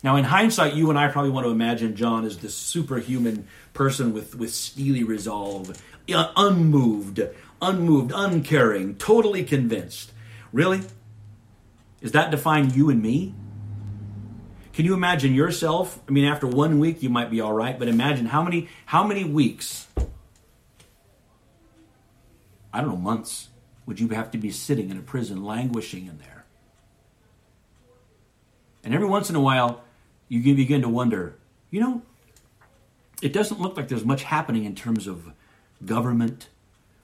Now, 0.03 0.17
in 0.17 0.25
hindsight, 0.25 0.75
you 0.75 0.89
and 0.91 0.99
I 0.99 1.09
probably 1.09 1.31
want 1.31 1.47
to 1.47 1.51
imagine 1.51 1.95
John 1.95 2.25
as 2.25 2.39
this 2.39 2.55
superhuman 2.55 3.47
person 3.73 4.13
with, 4.13 4.35
with 4.35 4.53
steely 4.53 5.05
resolve, 5.05 5.81
unmoved, 6.09 7.21
unmoved, 7.63 8.13
uncaring, 8.15 8.97
totally 8.97 9.45
convinced. 9.45 10.13
Really? 10.53 10.83
Is 12.01 12.13
that 12.13 12.31
define 12.31 12.71
you 12.71 12.91
and 12.91 13.03
me? 13.03 13.35
Can 14.73 14.85
you 14.85 14.95
imagine 14.95 15.35
yourself? 15.35 16.01
I 16.09 16.13
mean, 16.13 16.25
after 16.25 16.47
one 16.47 16.79
week 16.79 17.03
you 17.03 17.11
might 17.11 17.31
be 17.31 17.41
all 17.41 17.53
right, 17.53 17.79
but 17.79 17.89
imagine 17.89 18.27
how 18.27 18.43
many 18.43 18.69
how 18.87 19.07
many 19.07 19.25
weeks? 19.25 19.87
I 22.73 22.81
don't 22.81 22.91
know, 22.91 22.97
months 22.97 23.49
would 23.85 23.99
you 23.99 24.09
have 24.09 24.31
to 24.31 24.39
be 24.39 24.51
sitting 24.51 24.91
in 24.91 24.97
a 24.97 25.03
prison, 25.03 25.45
languishing 25.45 26.07
in 26.07 26.19
there? 26.19 26.45
And 28.85 28.95
every 28.95 29.09
once 29.09 29.29
in 29.29 29.37
a 29.37 29.41
while, 29.41 29.83
you 30.29 30.41
begin 30.55 30.81
to 30.83 30.89
wonder, 30.89 31.37
you 31.71 31.81
know, 31.81 32.03
it 33.23 33.33
doesn't 33.33 33.61
look 33.61 33.77
like 33.77 33.89
there's 33.89 34.05
much 34.05 34.25
happening 34.25 34.65
in 34.65 34.75
terms 34.75 35.07
of 35.07 35.33
government 35.85 36.49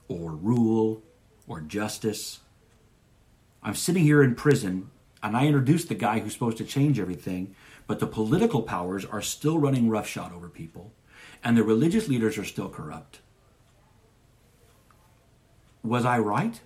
or 0.08 0.32
rule 0.32 1.02
or 1.46 1.60
justice. 1.60 2.40
I'm 3.62 3.74
sitting 3.74 4.04
here 4.04 4.22
in 4.22 4.34
prison 4.34 4.90
and 5.22 5.36
I 5.36 5.46
introduced 5.46 5.88
the 5.88 5.94
guy 5.94 6.20
who's 6.20 6.32
supposed 6.32 6.58
to 6.58 6.64
change 6.64 7.00
everything, 7.00 7.54
but 7.86 7.98
the 7.98 8.06
political 8.06 8.62
powers 8.62 9.04
are 9.04 9.22
still 9.22 9.58
running 9.58 9.88
roughshod 9.88 10.32
over 10.32 10.48
people 10.48 10.92
and 11.42 11.56
the 11.56 11.62
religious 11.62 12.08
leaders 12.08 12.38
are 12.38 12.44
still 12.44 12.68
corrupt. 12.68 13.20
Was 15.82 16.04
I 16.04 16.18
right? 16.18 16.60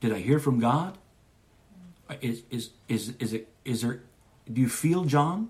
Did 0.00 0.12
I 0.12 0.18
hear 0.18 0.38
from 0.38 0.58
God? 0.58 0.98
Is, 2.20 2.42
is, 2.50 2.70
is, 2.88 3.14
is, 3.18 3.32
it, 3.32 3.48
is 3.64 3.80
there, 3.80 4.02
do 4.52 4.60
you 4.60 4.68
feel 4.68 5.04
John? 5.04 5.48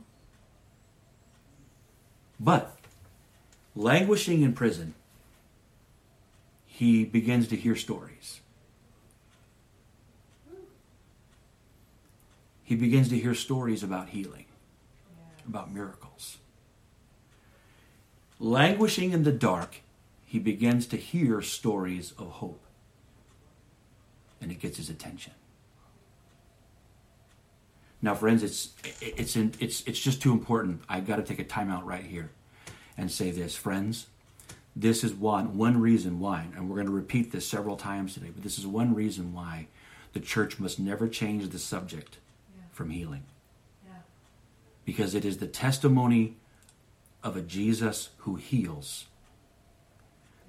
But 2.39 2.77
languishing 3.75 4.43
in 4.43 4.53
prison, 4.53 4.95
he 6.67 7.05
begins 7.05 7.49
to 7.49 7.57
hear 7.57 7.77
stories. 7.77 8.41
He 12.65 12.75
begins 12.77 13.09
to 13.11 13.19
hear 13.19 13.35
stories 13.35 13.83
about 13.83 14.09
healing. 14.09 14.47
about 15.47 15.71
miracles. 15.71 16.39
Languishing 18.41 19.13
in 19.13 19.25
the 19.25 19.31
dark, 19.31 19.83
he 20.25 20.39
begins 20.39 20.87
to 20.87 20.97
hear 20.97 21.43
stories 21.43 22.13
of 22.19 22.31
hope. 22.31 22.65
And 24.41 24.51
it 24.51 24.59
gets 24.59 24.79
his 24.79 24.89
attention. 24.89 25.35
Now, 28.05 28.15
friends, 28.15 28.43
it's 28.43 28.69
it's 29.01 29.35
in, 29.35 29.55
it's 29.61 29.81
it's 29.87 29.99
just 29.99 30.21
too 30.21 30.33
important. 30.33 30.83
I've 30.91 31.07
got 31.07 31.17
to 31.17 31.23
take 31.23 31.39
a 31.39 31.45
timeout 31.45 31.87
right 31.87 32.05
here 32.05 32.33
and 32.99 33.11
say 33.11 33.31
this, 33.31 33.57
friends. 33.57 34.09
This 34.77 35.03
is 35.03 35.15
one 35.15 35.57
one 35.57 35.81
reason 35.81 36.21
why, 36.21 36.49
and 36.55 36.69
we're 36.69 36.75
going 36.75 36.87
to 36.87 36.93
repeat 36.93 37.33
this 37.33 37.47
several 37.47 37.79
times 37.79 38.13
today. 38.13 38.29
But 38.31 38.43
this 38.43 38.59
is 38.59 38.67
one 38.67 38.95
reason 38.95 39.33
why 39.33 39.69
the 40.13 40.21
church 40.21 40.61
must 40.61 40.79
never 40.79 41.09
change 41.09 41.49
the 41.49 41.59
subject 41.59 42.19
yeah. 42.55 42.65
from 42.73 42.91
healing, 42.91 43.23
yeah. 43.87 43.95
because 44.85 45.15
it 45.15 45.25
is 45.25 45.39
the 45.39 45.47
testimony 45.47 46.37
of 47.23 47.39
a 47.39 47.41
Jesus 47.41 48.11
who 48.19 48.35
heals 48.35 49.07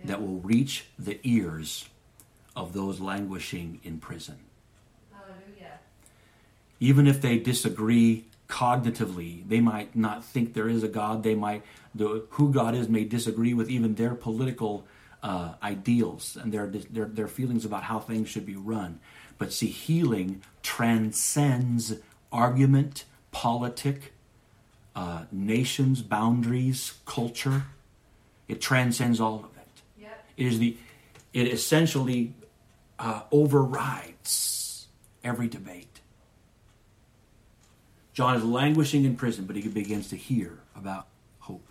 yeah. 0.02 0.08
that 0.08 0.22
will 0.22 0.42
reach 0.42 0.88
the 1.00 1.22
ears 1.24 1.88
of 2.54 2.74
those 2.74 3.00
languishing 3.00 3.80
in 3.82 4.00
prison 4.00 4.40
even 6.86 7.08
if 7.08 7.22
they 7.22 7.38
disagree 7.40 8.26
cognitively 8.48 9.48
they 9.48 9.60
might 9.60 9.96
not 9.96 10.24
think 10.24 10.54
there 10.54 10.70
is 10.70 10.84
a 10.84 10.88
god. 10.88 11.24
They 11.24 11.34
might 11.34 11.64
the, 11.96 12.26
who 12.32 12.54
god 12.54 12.76
is 12.76 12.88
may 12.88 13.04
disagree 13.04 13.54
with 13.54 13.70
even 13.70 13.96
their 13.96 14.14
political 14.14 14.86
uh, 15.24 15.54
ideals 15.64 16.38
and 16.40 16.52
their, 16.52 16.68
their 16.68 17.06
their 17.06 17.28
feelings 17.28 17.66
about 17.66 17.84
how 17.84 18.00
things 18.00 18.30
should 18.30 18.46
be 18.46 18.56
run. 18.56 19.00
But 19.40 19.52
see 19.52 19.68
healing 19.68 20.44
transcends 20.62 21.94
argument 22.32 23.06
politic 23.32 24.14
uh, 24.96 25.24
nations 25.32 26.02
boundaries 26.04 26.94
culture. 27.06 27.64
It 28.48 28.62
transcends 28.62 29.20
all 29.20 29.40
of 29.40 29.58
it. 29.58 29.82
Yep. 30.02 30.26
it 30.38 30.46
is 30.46 30.60
the 30.60 30.78
it 31.34 31.48
essentially 31.48 32.36
uh, 33.00 33.22
overrides 33.32 34.88
every 35.24 35.48
debate 35.48 35.95
John 38.16 38.38
is 38.38 38.46
languishing 38.46 39.04
in 39.04 39.18
prison, 39.18 39.46
but 39.46 39.58
he 39.58 39.68
begins 39.68 40.08
to 40.10 40.16
hear 40.16 40.60
about 40.74 41.08
hope. 41.40 41.68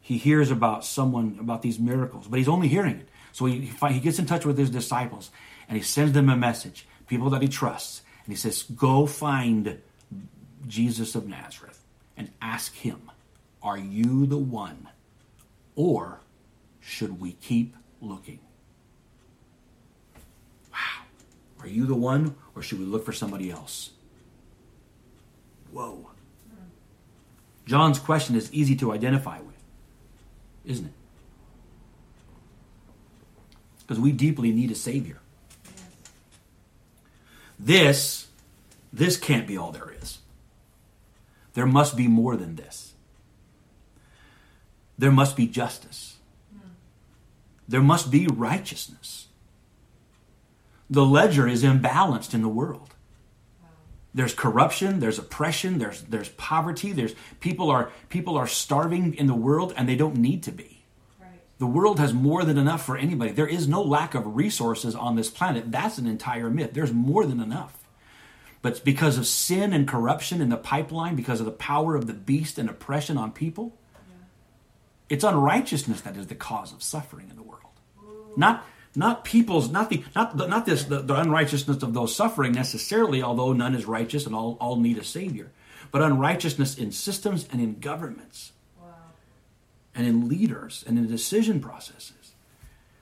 He 0.00 0.18
hears 0.18 0.50
about 0.50 0.84
someone, 0.84 1.38
about 1.40 1.62
these 1.62 1.78
miracles, 1.78 2.26
but 2.26 2.38
he's 2.38 2.48
only 2.48 2.66
hearing 2.66 2.96
it. 2.96 3.08
So 3.30 3.46
he, 3.46 3.70
he 3.90 4.00
gets 4.00 4.18
in 4.18 4.26
touch 4.26 4.44
with 4.44 4.58
his 4.58 4.70
disciples 4.70 5.30
and 5.68 5.76
he 5.78 5.84
sends 5.84 6.12
them 6.14 6.28
a 6.28 6.36
message, 6.36 6.84
people 7.06 7.30
that 7.30 7.42
he 7.42 7.48
trusts. 7.48 8.02
And 8.24 8.32
he 8.32 8.36
says, 8.36 8.64
Go 8.64 9.06
find 9.06 9.80
Jesus 10.66 11.14
of 11.14 11.28
Nazareth 11.28 11.80
and 12.16 12.32
ask 12.42 12.74
him, 12.74 13.12
Are 13.62 13.78
you 13.78 14.26
the 14.26 14.36
one? 14.36 14.88
Or 15.76 16.22
should 16.80 17.20
we 17.20 17.34
keep 17.34 17.76
looking? 18.00 18.40
Are 21.62 21.68
you 21.68 21.86
the 21.86 21.94
one, 21.94 22.34
or 22.54 22.62
should 22.62 22.78
we 22.78 22.84
look 22.84 23.04
for 23.04 23.12
somebody 23.12 23.50
else? 23.50 23.90
Whoa. 25.72 26.08
John's 27.66 27.98
question 27.98 28.34
is 28.34 28.52
easy 28.52 28.74
to 28.76 28.92
identify 28.92 29.38
with, 29.40 29.54
isn't 30.64 30.86
it? 30.86 30.92
Because 33.80 34.00
we 34.00 34.12
deeply 34.12 34.52
need 34.52 34.70
a 34.70 34.74
Savior. 34.74 35.18
This, 37.58 38.28
this 38.92 39.16
can't 39.16 39.46
be 39.46 39.56
all 39.56 39.70
there 39.70 39.92
is. 40.00 40.18
There 41.54 41.66
must 41.66 41.96
be 41.96 42.08
more 42.08 42.36
than 42.36 42.56
this. 42.56 42.94
There 44.98 45.10
must 45.10 45.36
be 45.36 45.46
justice. 45.46 46.16
There 47.68 47.82
must 47.82 48.10
be 48.10 48.26
righteousness 48.26 49.28
the 50.90 51.06
ledger 51.06 51.46
is 51.46 51.62
imbalanced 51.62 52.34
in 52.34 52.42
the 52.42 52.48
world. 52.48 52.94
There's 54.12 54.34
corruption, 54.34 54.98
there's 54.98 55.20
oppression, 55.20 55.78
there's 55.78 56.02
there's 56.02 56.30
poverty, 56.30 56.90
there's 56.92 57.14
people 57.38 57.70
are 57.70 57.92
people 58.08 58.36
are 58.36 58.48
starving 58.48 59.14
in 59.14 59.28
the 59.28 59.34
world 59.34 59.72
and 59.76 59.88
they 59.88 59.94
don't 59.94 60.16
need 60.16 60.42
to 60.42 60.52
be. 60.52 60.80
The 61.58 61.66
world 61.66 62.00
has 62.00 62.14
more 62.14 62.42
than 62.42 62.56
enough 62.56 62.84
for 62.84 62.96
anybody. 62.96 63.32
There 63.32 63.46
is 63.46 63.68
no 63.68 63.82
lack 63.82 64.14
of 64.14 64.34
resources 64.34 64.94
on 64.94 65.14
this 65.14 65.28
planet. 65.28 65.70
That's 65.70 65.98
an 65.98 66.06
entire 66.06 66.48
myth. 66.48 66.70
There's 66.72 66.92
more 66.92 67.26
than 67.26 67.38
enough. 67.38 67.84
But 68.62 68.82
because 68.82 69.18
of 69.18 69.26
sin 69.26 69.74
and 69.74 69.86
corruption 69.86 70.40
in 70.40 70.48
the 70.48 70.56
pipeline, 70.56 71.16
because 71.16 71.38
of 71.38 71.46
the 71.46 71.52
power 71.52 71.96
of 71.96 72.06
the 72.06 72.14
beast 72.14 72.58
and 72.58 72.68
oppression 72.68 73.18
on 73.18 73.32
people, 73.32 73.76
yeah. 73.92 74.24
it's 75.10 75.22
unrighteousness 75.22 76.00
that 76.00 76.16
is 76.16 76.28
the 76.28 76.34
cause 76.34 76.72
of 76.72 76.82
suffering 76.82 77.28
in 77.28 77.36
the 77.36 77.42
world. 77.42 77.60
Ooh. 78.02 78.32
Not 78.38 78.64
not 78.94 79.24
people's 79.24 79.70
not 79.70 79.88
the 79.88 80.04
not 80.14 80.36
the, 80.36 80.46
not 80.46 80.66
this 80.66 80.84
the, 80.84 81.00
the, 81.00 81.14
unrighteousness 81.14 81.82
of 81.82 81.94
those 81.94 82.14
suffering 82.14 82.52
necessarily 82.52 83.22
although 83.22 83.52
none 83.52 83.74
is 83.74 83.86
righteous 83.86 84.26
and 84.26 84.34
all, 84.34 84.56
all 84.60 84.76
need 84.76 84.98
a 84.98 85.04
savior 85.04 85.50
but 85.92 86.02
unrighteousness 86.02 86.76
in 86.76 86.90
systems 86.90 87.46
and 87.52 87.60
in 87.60 87.78
governments 87.78 88.52
wow. 88.80 88.88
and 89.94 90.06
in 90.06 90.28
leaders 90.28 90.84
and 90.86 90.98
in 90.98 91.06
decision 91.06 91.60
processes 91.60 92.32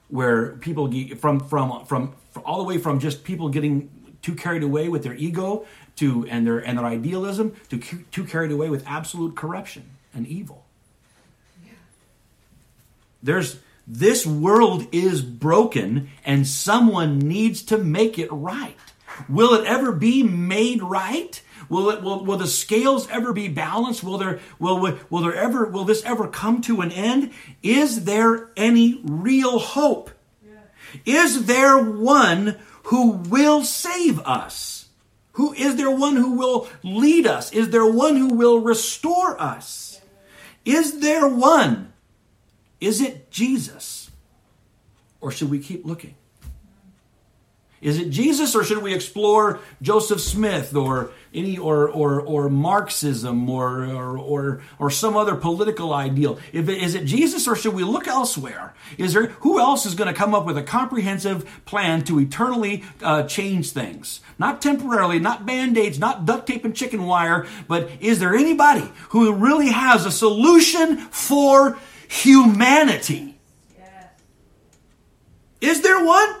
where 0.09 0.53
people 0.57 0.87
get, 0.87 1.19
from 1.19 1.39
from 1.39 1.85
from 1.85 2.13
all 2.45 2.57
the 2.57 2.63
way 2.63 2.77
from 2.77 2.99
just 2.99 3.23
people 3.23 3.49
getting 3.49 3.89
too 4.21 4.35
carried 4.35 4.63
away 4.63 4.89
with 4.89 5.03
their 5.03 5.15
ego 5.15 5.65
to 5.95 6.27
and 6.29 6.45
their 6.45 6.59
and 6.59 6.77
their 6.77 6.85
idealism 6.85 7.55
to 7.69 7.79
too 7.79 8.23
carried 8.25 8.51
away 8.51 8.69
with 8.69 8.83
absolute 8.85 9.35
corruption 9.35 9.89
and 10.13 10.27
evil 10.27 10.65
yeah. 11.65 11.71
there's 13.23 13.59
this 13.91 14.25
world 14.25 14.87
is 14.91 15.23
broken 15.23 16.09
and 16.23 16.45
someone 16.45 17.17
needs 17.17 17.63
to 17.63 17.77
make 17.77 18.19
it 18.19 18.31
right. 18.31 18.77
Will 19.27 19.55
it 19.55 19.65
ever 19.65 19.91
be 19.91 20.21
made 20.21 20.83
right? 20.83 21.41
Will 21.69 21.89
it 21.89 22.03
will, 22.03 22.23
will 22.23 22.37
the 22.37 22.47
scales 22.47 23.09
ever 23.09 23.33
be 23.33 23.47
balanced? 23.47 24.03
Will 24.03 24.19
there 24.19 24.39
will 24.59 24.97
will 25.09 25.21
there 25.23 25.33
ever 25.33 25.65
will 25.65 25.85
this 25.85 26.03
ever 26.03 26.27
come 26.27 26.61
to 26.61 26.81
an 26.81 26.91
end? 26.91 27.31
Is 27.63 28.05
there 28.05 28.49
any 28.55 29.01
real 29.03 29.57
hope? 29.57 30.11
Yeah. 30.45 30.59
Is 31.05 31.47
there 31.47 31.77
one 31.77 32.57
who 32.83 33.11
will 33.11 33.63
save 33.63 34.19
us? 34.19 34.87
Who 35.33 35.53
is 35.53 35.77
there 35.77 35.91
one 35.91 36.15
who 36.15 36.35
will 36.35 36.67
lead 36.83 37.25
us? 37.25 37.51
Is 37.51 37.69
there 37.71 37.85
one 37.85 38.17
who 38.17 38.27
will 38.27 38.59
restore 38.59 39.39
us? 39.41 39.99
Is 40.63 40.99
there 40.99 41.27
one 41.27 41.91
is 42.79 43.01
it 43.01 43.29
Jesus? 43.31 44.11
Or 45.21 45.31
should 45.31 45.51
we 45.51 45.59
keep 45.59 45.85
looking? 45.85 46.15
Is 47.81 47.97
it 47.97 48.09
Jesus 48.09 48.55
or 48.55 48.63
should 48.63 48.83
we 48.83 48.93
explore 48.93 49.59
Joseph 49.81 50.19
Smith 50.19 50.75
or 50.75 51.11
any 51.33 51.57
or 51.57 51.87
or 51.87 52.19
or 52.19 52.49
Marxism 52.49 53.49
or 53.49 53.85
or 53.85 54.17
or, 54.17 54.61
or 54.79 54.89
some 54.89 55.15
other 55.15 55.35
political 55.35 55.93
ideal? 55.93 56.37
If 56.51 56.67
it, 56.67 56.81
is 56.81 56.95
it 56.95 57.05
Jesus 57.05 57.47
or 57.47 57.55
should 57.55 57.73
we 57.73 57.83
look 57.83 58.05
elsewhere? 58.07 58.73
Is 58.97 59.13
there 59.13 59.27
who 59.27 59.59
else 59.59 59.85
is 59.85 59.95
going 59.95 60.09
to 60.09 60.17
come 60.17 60.35
up 60.35 60.45
with 60.45 60.57
a 60.57 60.63
comprehensive 60.63 61.61
plan 61.65 62.03
to 62.05 62.19
eternally 62.19 62.83
uh, 63.01 63.23
change 63.23 63.71
things? 63.71 64.19
Not 64.37 64.61
temporarily, 64.61 65.19
not 65.19 65.45
band-aids, 65.45 65.99
not 65.99 66.25
duct 66.25 66.47
tape 66.47 66.65
and 66.65 66.75
chicken 66.75 67.05
wire, 67.05 67.47
but 67.67 67.89
is 68.01 68.19
there 68.19 68.35
anybody 68.35 68.91
who 69.09 69.33
really 69.33 69.69
has 69.69 70.05
a 70.05 70.11
solution 70.11 70.97
for 70.97 71.77
humanity. 72.09 73.39
Is 75.61 75.81
there 75.81 76.03
one? 76.03 76.35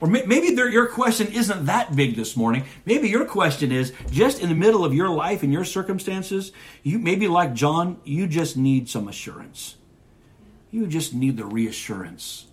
Or 0.00 0.08
maybe 0.08 0.48
your 0.48 0.86
question 0.88 1.28
isn't 1.28 1.66
that 1.66 1.94
big 1.96 2.14
this 2.16 2.36
morning. 2.36 2.64
Maybe 2.84 3.08
your 3.08 3.24
question 3.24 3.72
is 3.72 3.92
just 4.10 4.40
in 4.40 4.48
the 4.48 4.54
middle 4.54 4.84
of 4.84 4.92
your 4.92 5.08
life 5.08 5.42
and 5.42 5.52
your 5.52 5.64
circumstances, 5.64 6.52
you 6.82 6.98
maybe 6.98 7.26
like 7.26 7.54
John, 7.54 8.00
you 8.04 8.26
just 8.26 8.56
need 8.56 8.88
some 8.88 9.08
assurance. 9.08 9.76
You 10.70 10.86
just 10.86 11.14
need 11.14 11.36
the 11.36 11.46
reassurance. 11.46 12.46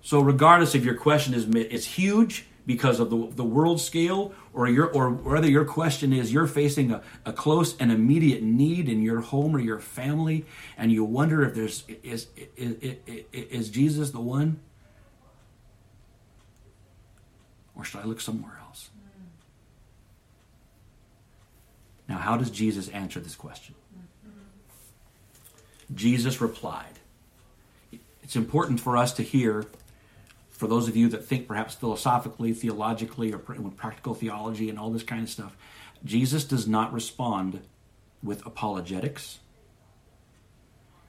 So 0.00 0.20
regardless 0.20 0.74
if 0.74 0.84
your 0.84 0.94
question 0.94 1.34
is 1.34 1.46
it's 1.48 1.86
huge 1.86 2.46
because 2.66 2.98
of 2.98 3.10
the, 3.10 3.28
the 3.30 3.44
world 3.44 3.80
scale 3.80 4.32
or 4.52 4.68
your 4.68 4.86
or 4.86 5.10
whether 5.10 5.48
your 5.48 5.64
question 5.64 6.12
is 6.12 6.32
you're 6.32 6.48
facing 6.48 6.90
a, 6.90 7.00
a 7.24 7.32
close 7.32 7.76
and 7.78 7.92
immediate 7.92 8.42
need 8.42 8.88
in 8.88 9.00
your 9.02 9.20
home 9.20 9.54
or 9.54 9.60
your 9.60 9.78
family 9.78 10.44
and 10.76 10.90
you 10.90 11.04
wonder 11.04 11.44
if 11.44 11.54
there's 11.54 11.84
is 12.02 12.26
is, 12.56 12.76
is, 12.82 13.24
is 13.32 13.70
jesus 13.70 14.10
the 14.10 14.20
one? 14.20 14.58
Or 17.76 17.84
should 17.84 18.00
i 18.00 18.04
look 18.04 18.20
somewhere 18.20 18.58
else? 18.66 18.90
Now 22.08 22.18
how 22.18 22.36
does 22.36 22.50
jesus 22.50 22.88
answer 22.88 23.20
this 23.20 23.36
question? 23.36 23.76
Jesus 25.94 26.40
replied. 26.40 26.98
It's 28.24 28.34
important 28.34 28.80
for 28.80 28.96
us 28.96 29.12
to 29.14 29.22
hear 29.22 29.66
for 30.56 30.66
those 30.66 30.88
of 30.88 30.96
you 30.96 31.08
that 31.08 31.24
think 31.24 31.46
perhaps 31.46 31.74
philosophically, 31.74 32.52
theologically, 32.54 33.32
or 33.32 33.38
with 33.38 33.76
practical 33.76 34.14
theology 34.14 34.70
and 34.70 34.78
all 34.78 34.90
this 34.90 35.02
kind 35.02 35.22
of 35.22 35.28
stuff, 35.28 35.56
Jesus 36.04 36.44
does 36.44 36.66
not 36.66 36.92
respond 36.92 37.60
with 38.22 38.44
apologetics. 38.46 39.40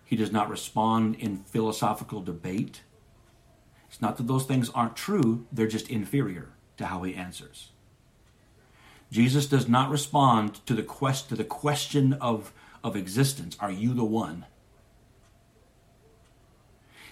He 0.03 0.17
does 0.17 0.31
not 0.31 0.49
respond 0.49 1.15
in 1.15 1.37
philosophical 1.37 2.21
debate. 2.21 2.81
It's 3.89 4.01
not 4.01 4.17
that 4.17 4.27
those 4.27 4.45
things 4.45 4.69
aren't 4.71 4.97
true, 4.97 5.45
they're 5.51 5.67
just 5.67 5.89
inferior 5.89 6.49
to 6.77 6.87
how 6.87 7.03
he 7.03 7.15
answers. 7.15 7.71
Jesus 9.11 9.47
does 9.47 9.69
not 9.69 9.89
respond 9.89 10.65
to 10.65 10.73
the 10.73 10.83
quest 10.83 11.29
to 11.29 11.35
the 11.35 11.45
question 11.45 12.13
of, 12.13 12.51
of 12.83 12.97
existence. 12.97 13.55
Are 13.61 13.71
you 13.71 13.93
the 13.93 14.03
one? 14.03 14.45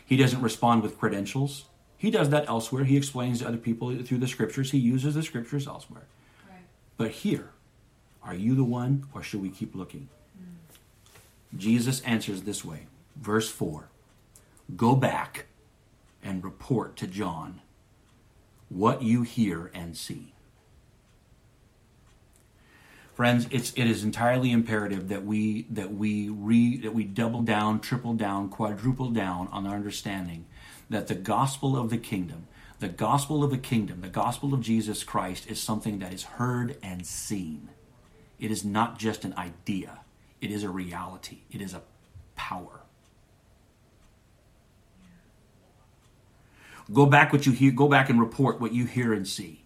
He 0.05 0.17
doesn't 0.17 0.41
respond 0.41 0.83
with 0.83 0.99
credentials. 0.99 1.65
He 1.97 2.11
does 2.11 2.29
that 2.29 2.47
elsewhere. 2.47 2.83
He 2.83 2.97
explains 2.97 3.39
to 3.39 3.47
other 3.47 3.57
people 3.57 3.95
through 4.03 4.17
the 4.17 4.27
scriptures. 4.27 4.71
He 4.71 4.77
uses 4.77 5.15
the 5.15 5.23
scriptures 5.23 5.67
elsewhere. 5.67 6.03
Right. 6.49 6.59
But 6.97 7.11
here, 7.11 7.49
are 8.23 8.35
you 8.35 8.55
the 8.55 8.63
one 8.63 9.05
or 9.13 9.23
should 9.23 9.41
we 9.41 9.49
keep 9.49 9.75
looking? 9.75 10.09
Mm. 10.37 11.57
Jesus 11.57 12.01
answers 12.01 12.43
this 12.43 12.65
way. 12.65 12.87
Verse 13.15 13.49
4 13.49 13.87
Go 14.75 14.95
back 14.95 15.45
and 16.23 16.43
report 16.43 16.95
to 16.97 17.07
John 17.07 17.61
what 18.69 19.03
you 19.03 19.21
hear 19.21 19.71
and 19.73 19.95
see. 19.95 20.33
Friends, 23.13 23.47
it's 23.49 23.71
it 23.75 23.85
is 23.85 24.03
entirely 24.03 24.51
imperative 24.51 25.07
that 25.07 25.23
we 25.23 25.67
that 25.69 25.93
we 25.93 26.27
re 26.27 26.75
that 26.77 26.93
we 26.93 27.05
double 27.05 27.43
down, 27.43 27.79
triple 27.79 28.13
down, 28.13 28.49
quadruple 28.49 29.11
down 29.11 29.47
on 29.53 29.65
our 29.65 29.75
understanding 29.75 30.45
that 30.89 31.07
the 31.07 31.15
gospel 31.15 31.77
of 31.77 31.89
the 31.89 31.97
kingdom, 31.97 32.47
the 32.79 32.87
gospel 32.87 33.43
of 33.43 33.51
the 33.51 33.57
kingdom, 33.57 34.01
the 34.01 34.07
gospel 34.07 34.53
of 34.53 34.61
Jesus 34.61 35.03
Christ 35.03 35.49
is 35.49 35.61
something 35.61 35.99
that 35.99 36.13
is 36.13 36.23
heard 36.23 36.77
and 36.83 37.05
seen. 37.05 37.69
It 38.39 38.51
is 38.51 38.65
not 38.65 38.99
just 38.99 39.23
an 39.25 39.33
idea. 39.37 39.99
It 40.41 40.51
is 40.51 40.63
a 40.63 40.69
reality. 40.69 41.39
It 41.51 41.61
is 41.61 41.73
a 41.73 41.81
power. 42.35 42.81
Go 46.93 47.05
back 47.05 47.33
what 47.33 47.45
you 47.45 47.51
hear, 47.51 47.71
go 47.71 47.87
back 47.87 48.09
and 48.09 48.19
report 48.19 48.61
what 48.61 48.73
you 48.73 48.85
hear 48.85 49.13
and 49.13 49.27
see. 49.27 49.63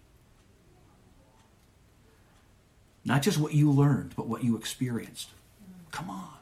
Not 3.04 3.22
just 3.22 3.38
what 3.38 3.54
you 3.54 3.70
learned, 3.70 4.14
but 4.16 4.26
what 4.26 4.44
you 4.44 4.56
experienced. 4.56 5.30
Come 5.90 6.08
on. 6.10 6.39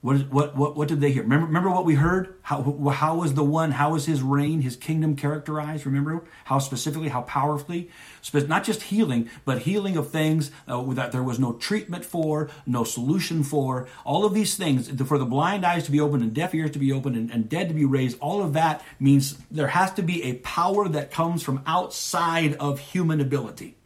What, 0.00 0.14
is, 0.14 0.24
what, 0.24 0.54
what, 0.54 0.76
what 0.76 0.86
did 0.86 1.00
they 1.00 1.10
hear? 1.10 1.24
Remember, 1.24 1.46
remember 1.46 1.70
what 1.70 1.84
we 1.84 1.96
heard? 1.96 2.36
How, 2.42 2.62
how 2.92 3.16
was 3.16 3.34
the 3.34 3.42
one, 3.42 3.72
how 3.72 3.90
was 3.92 4.06
his 4.06 4.22
reign, 4.22 4.60
his 4.60 4.76
kingdom 4.76 5.16
characterized? 5.16 5.86
Remember 5.86 6.24
how 6.44 6.60
specifically, 6.60 7.08
how 7.08 7.22
powerfully? 7.22 7.90
Not 8.32 8.62
just 8.62 8.82
healing, 8.82 9.28
but 9.44 9.62
healing 9.62 9.96
of 9.96 10.10
things 10.10 10.52
uh, 10.68 10.80
that 10.94 11.10
there 11.10 11.24
was 11.24 11.40
no 11.40 11.54
treatment 11.54 12.04
for, 12.04 12.48
no 12.64 12.84
solution 12.84 13.42
for. 13.42 13.88
All 14.04 14.24
of 14.24 14.34
these 14.34 14.54
things, 14.54 14.88
for 15.02 15.18
the 15.18 15.26
blind 15.26 15.66
eyes 15.66 15.84
to 15.86 15.90
be 15.90 16.00
opened 16.00 16.22
and 16.22 16.32
deaf 16.32 16.54
ears 16.54 16.70
to 16.72 16.78
be 16.78 16.92
opened 16.92 17.16
and, 17.16 17.30
and 17.32 17.48
dead 17.48 17.66
to 17.66 17.74
be 17.74 17.84
raised, 17.84 18.20
all 18.20 18.40
of 18.40 18.52
that 18.52 18.84
means 19.00 19.36
there 19.50 19.66
has 19.66 19.92
to 19.94 20.02
be 20.02 20.22
a 20.22 20.34
power 20.34 20.88
that 20.88 21.10
comes 21.10 21.42
from 21.42 21.60
outside 21.66 22.54
of 22.54 22.78
human 22.78 23.20
ability. 23.20 23.77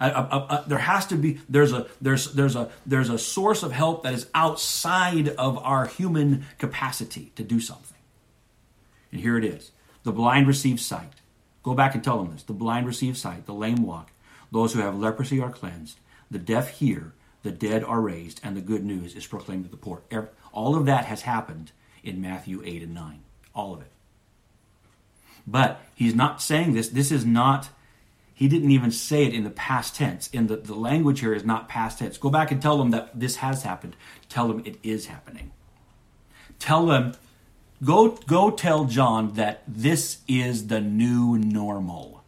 There 0.00 0.78
has 0.78 1.06
to 1.06 1.16
be 1.16 1.40
there's 1.48 1.72
a 1.72 1.86
there's 2.00 2.32
there's 2.32 2.56
a 2.56 2.70
there's 2.86 3.10
a 3.10 3.18
source 3.18 3.62
of 3.62 3.72
help 3.72 4.02
that 4.02 4.14
is 4.14 4.28
outside 4.34 5.28
of 5.28 5.58
our 5.58 5.86
human 5.86 6.46
capacity 6.58 7.32
to 7.36 7.42
do 7.42 7.60
something. 7.60 7.98
And 9.12 9.20
here 9.20 9.36
it 9.36 9.44
is: 9.44 9.72
the 10.02 10.12
blind 10.12 10.46
receive 10.46 10.80
sight. 10.80 11.14
Go 11.62 11.74
back 11.74 11.94
and 11.94 12.02
tell 12.02 12.18
them 12.18 12.32
this: 12.32 12.42
the 12.42 12.52
blind 12.52 12.86
receive 12.86 13.16
sight, 13.16 13.46
the 13.46 13.54
lame 13.54 13.86
walk, 13.86 14.12
those 14.50 14.72
who 14.72 14.80
have 14.80 14.98
leprosy 14.98 15.40
are 15.40 15.50
cleansed, 15.50 15.98
the 16.30 16.38
deaf 16.38 16.68
hear, 16.78 17.12
the 17.42 17.52
dead 17.52 17.84
are 17.84 18.00
raised, 18.00 18.40
and 18.42 18.56
the 18.56 18.60
good 18.60 18.84
news 18.84 19.14
is 19.14 19.26
proclaimed 19.26 19.64
to 19.64 19.70
the 19.70 19.76
poor. 19.76 20.02
All 20.52 20.76
of 20.76 20.86
that 20.86 21.06
has 21.06 21.22
happened 21.22 21.72
in 22.02 22.20
Matthew 22.20 22.62
eight 22.64 22.82
and 22.82 22.94
nine. 22.94 23.20
All 23.54 23.72
of 23.74 23.80
it. 23.80 23.90
But 25.46 25.80
he's 25.94 26.14
not 26.14 26.40
saying 26.40 26.72
this. 26.72 26.88
This 26.88 27.12
is 27.12 27.24
not 27.24 27.68
he 28.34 28.48
didn't 28.48 28.72
even 28.72 28.90
say 28.90 29.24
it 29.24 29.32
in 29.32 29.44
the 29.44 29.50
past 29.50 29.94
tense. 29.94 30.28
In 30.28 30.48
the, 30.48 30.56
the 30.56 30.74
language 30.74 31.20
here 31.20 31.32
is 31.32 31.44
not 31.44 31.68
past 31.68 32.00
tense. 32.00 32.18
Go 32.18 32.30
back 32.30 32.50
and 32.50 32.60
tell 32.60 32.76
them 32.76 32.90
that 32.90 33.18
this 33.18 33.36
has 33.36 33.62
happened. 33.62 33.94
Tell 34.28 34.48
them 34.48 34.62
it 34.64 34.76
is 34.82 35.06
happening. 35.06 35.52
Tell 36.58 36.86
them, 36.86 37.14
go, 37.82 38.10
go 38.26 38.50
tell 38.50 38.86
John 38.86 39.34
that 39.34 39.62
this 39.68 40.18
is 40.26 40.66
the 40.66 40.80
new 40.80 41.38
normal. 41.38 42.24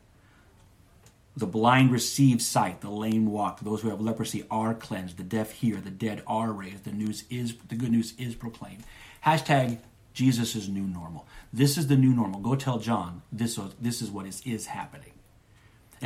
The 1.37 1.47
blind 1.47 1.91
receive 1.91 2.41
sight, 2.41 2.81
the 2.81 2.91
lame 2.91 3.27
walk, 3.27 3.61
those 3.61 3.83
who 3.83 3.91
have 3.91 4.01
leprosy 4.01 4.47
are 4.51 4.75
cleansed, 4.75 5.19
the 5.19 5.23
deaf 5.23 5.51
hear, 5.51 5.77
the 5.77 5.91
dead 5.91 6.23
are 6.27 6.51
raised, 6.51 6.85
the 6.85 6.93
news 6.93 7.25
is 7.29 7.55
the 7.69 7.75
good 7.75 7.91
news 7.91 8.15
is 8.17 8.35
proclaimed. 8.35 8.85
Hashtag 9.27 9.79
Jesus 10.15 10.57
is 10.57 10.67
new 10.67 10.87
normal. 10.87 11.27
This 11.53 11.77
is 11.77 11.89
the 11.89 11.97
new 11.97 12.15
normal. 12.15 12.41
Go 12.41 12.55
tell 12.55 12.79
John 12.79 13.21
this, 13.31 13.61
this 13.79 14.01
is 14.01 14.11
what 14.11 14.25
is, 14.25 14.41
is 14.47 14.67
happening. 14.67 15.13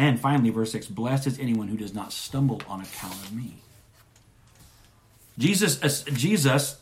And 0.00 0.18
finally, 0.18 0.48
verse 0.48 0.72
6 0.72 0.86
Blessed 0.86 1.26
is 1.26 1.38
anyone 1.38 1.68
who 1.68 1.76
does 1.76 1.92
not 1.92 2.10
stumble 2.10 2.62
on 2.66 2.80
account 2.80 3.12
of 3.12 3.34
me. 3.34 3.56
Jesus, 5.36 5.82
uh, 5.82 6.10
Jesus 6.12 6.80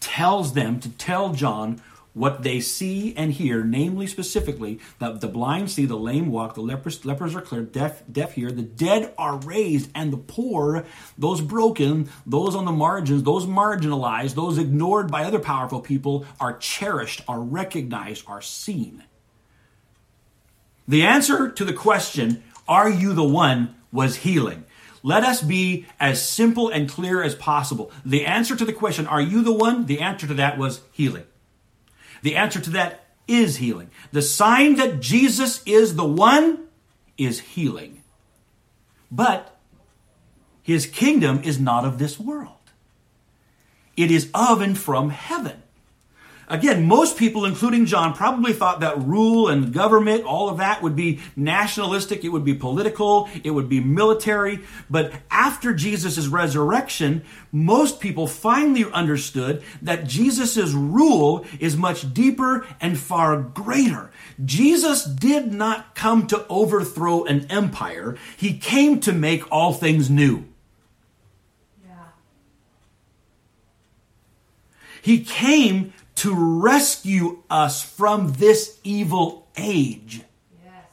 tells 0.00 0.54
them 0.54 0.80
to 0.80 0.88
tell 0.88 1.34
John 1.34 1.82
what 2.14 2.44
they 2.44 2.60
see 2.60 3.14
and 3.16 3.34
hear, 3.34 3.62
namely, 3.62 4.06
specifically, 4.06 4.80
that 4.98 5.20
the 5.20 5.28
blind 5.28 5.70
see, 5.70 5.84
the 5.84 5.98
lame 5.98 6.30
walk, 6.30 6.54
the 6.54 6.62
lepers, 6.62 7.04
lepers 7.04 7.36
are 7.36 7.42
clear, 7.42 7.60
deaf, 7.60 8.02
deaf 8.10 8.32
hear, 8.32 8.50
the 8.50 8.62
dead 8.62 9.12
are 9.18 9.36
raised, 9.36 9.90
and 9.94 10.10
the 10.10 10.16
poor, 10.16 10.86
those 11.18 11.42
broken, 11.42 12.08
those 12.24 12.56
on 12.56 12.64
the 12.64 12.72
margins, 12.72 13.24
those 13.24 13.44
marginalized, 13.44 14.34
those 14.34 14.56
ignored 14.56 15.10
by 15.10 15.22
other 15.22 15.38
powerful 15.38 15.82
people, 15.82 16.24
are 16.40 16.56
cherished, 16.56 17.20
are 17.28 17.40
recognized, 17.40 18.24
are 18.26 18.40
seen. 18.40 19.04
The 20.88 21.02
answer 21.02 21.50
to 21.50 21.64
the 21.64 21.74
question, 21.74 22.42
Are 22.66 22.88
you 22.88 23.12
the 23.12 23.22
one? 23.22 23.74
was 23.92 24.16
healing. 24.16 24.64
Let 25.02 25.22
us 25.24 25.42
be 25.42 25.86
as 26.00 26.26
simple 26.26 26.68
and 26.68 26.88
clear 26.88 27.22
as 27.22 27.34
possible. 27.34 27.92
The 28.04 28.26
answer 28.26 28.56
to 28.56 28.64
the 28.64 28.72
question, 28.72 29.06
Are 29.06 29.20
you 29.20 29.42
the 29.42 29.52
one? 29.52 29.86
The 29.86 30.00
answer 30.00 30.26
to 30.26 30.34
that 30.34 30.58
was 30.58 30.80
healing. 30.92 31.24
The 32.22 32.36
answer 32.36 32.60
to 32.60 32.70
that 32.70 33.06
is 33.26 33.58
healing. 33.58 33.90
The 34.12 34.22
sign 34.22 34.76
that 34.76 35.00
Jesus 35.00 35.62
is 35.64 35.94
the 35.94 36.04
one 36.04 36.66
is 37.16 37.40
healing. 37.40 38.02
But 39.10 39.56
his 40.62 40.86
kingdom 40.86 41.42
is 41.44 41.60
not 41.60 41.84
of 41.84 41.98
this 41.98 42.18
world, 42.18 42.52
it 43.96 44.10
is 44.10 44.30
of 44.34 44.60
and 44.60 44.76
from 44.76 45.10
heaven. 45.10 45.62
Again, 46.50 46.86
most 46.86 47.18
people, 47.18 47.44
including 47.44 47.84
John, 47.84 48.14
probably 48.14 48.54
thought 48.54 48.80
that 48.80 48.98
rule 49.02 49.48
and 49.48 49.72
government, 49.72 50.24
all 50.24 50.48
of 50.48 50.56
that 50.58 50.82
would 50.82 50.96
be 50.96 51.20
nationalistic, 51.36 52.24
it 52.24 52.30
would 52.30 52.44
be 52.44 52.54
political, 52.54 53.28
it 53.44 53.50
would 53.50 53.68
be 53.68 53.80
military. 53.80 54.60
But 54.88 55.12
after 55.30 55.74
Jesus' 55.74 56.26
resurrection, 56.26 57.22
most 57.52 58.00
people 58.00 58.26
finally 58.26 58.86
understood 58.90 59.62
that 59.82 60.06
Jesus' 60.06 60.72
rule 60.72 61.44
is 61.60 61.76
much 61.76 62.14
deeper 62.14 62.66
and 62.80 62.98
far 62.98 63.36
greater. 63.36 64.10
Jesus 64.42 65.04
did 65.04 65.52
not 65.52 65.94
come 65.94 66.26
to 66.28 66.46
overthrow 66.48 67.24
an 67.24 67.46
empire, 67.50 68.16
he 68.38 68.56
came 68.56 69.00
to 69.00 69.12
make 69.12 69.50
all 69.52 69.74
things 69.74 70.08
new. 70.08 70.44
He 75.02 75.24
came 75.24 75.94
to 76.18 76.34
rescue 76.34 77.42
us 77.48 77.80
from 77.80 78.32
this 78.34 78.80
evil 78.82 79.46
age. 79.56 80.22
Yes. 80.64 80.84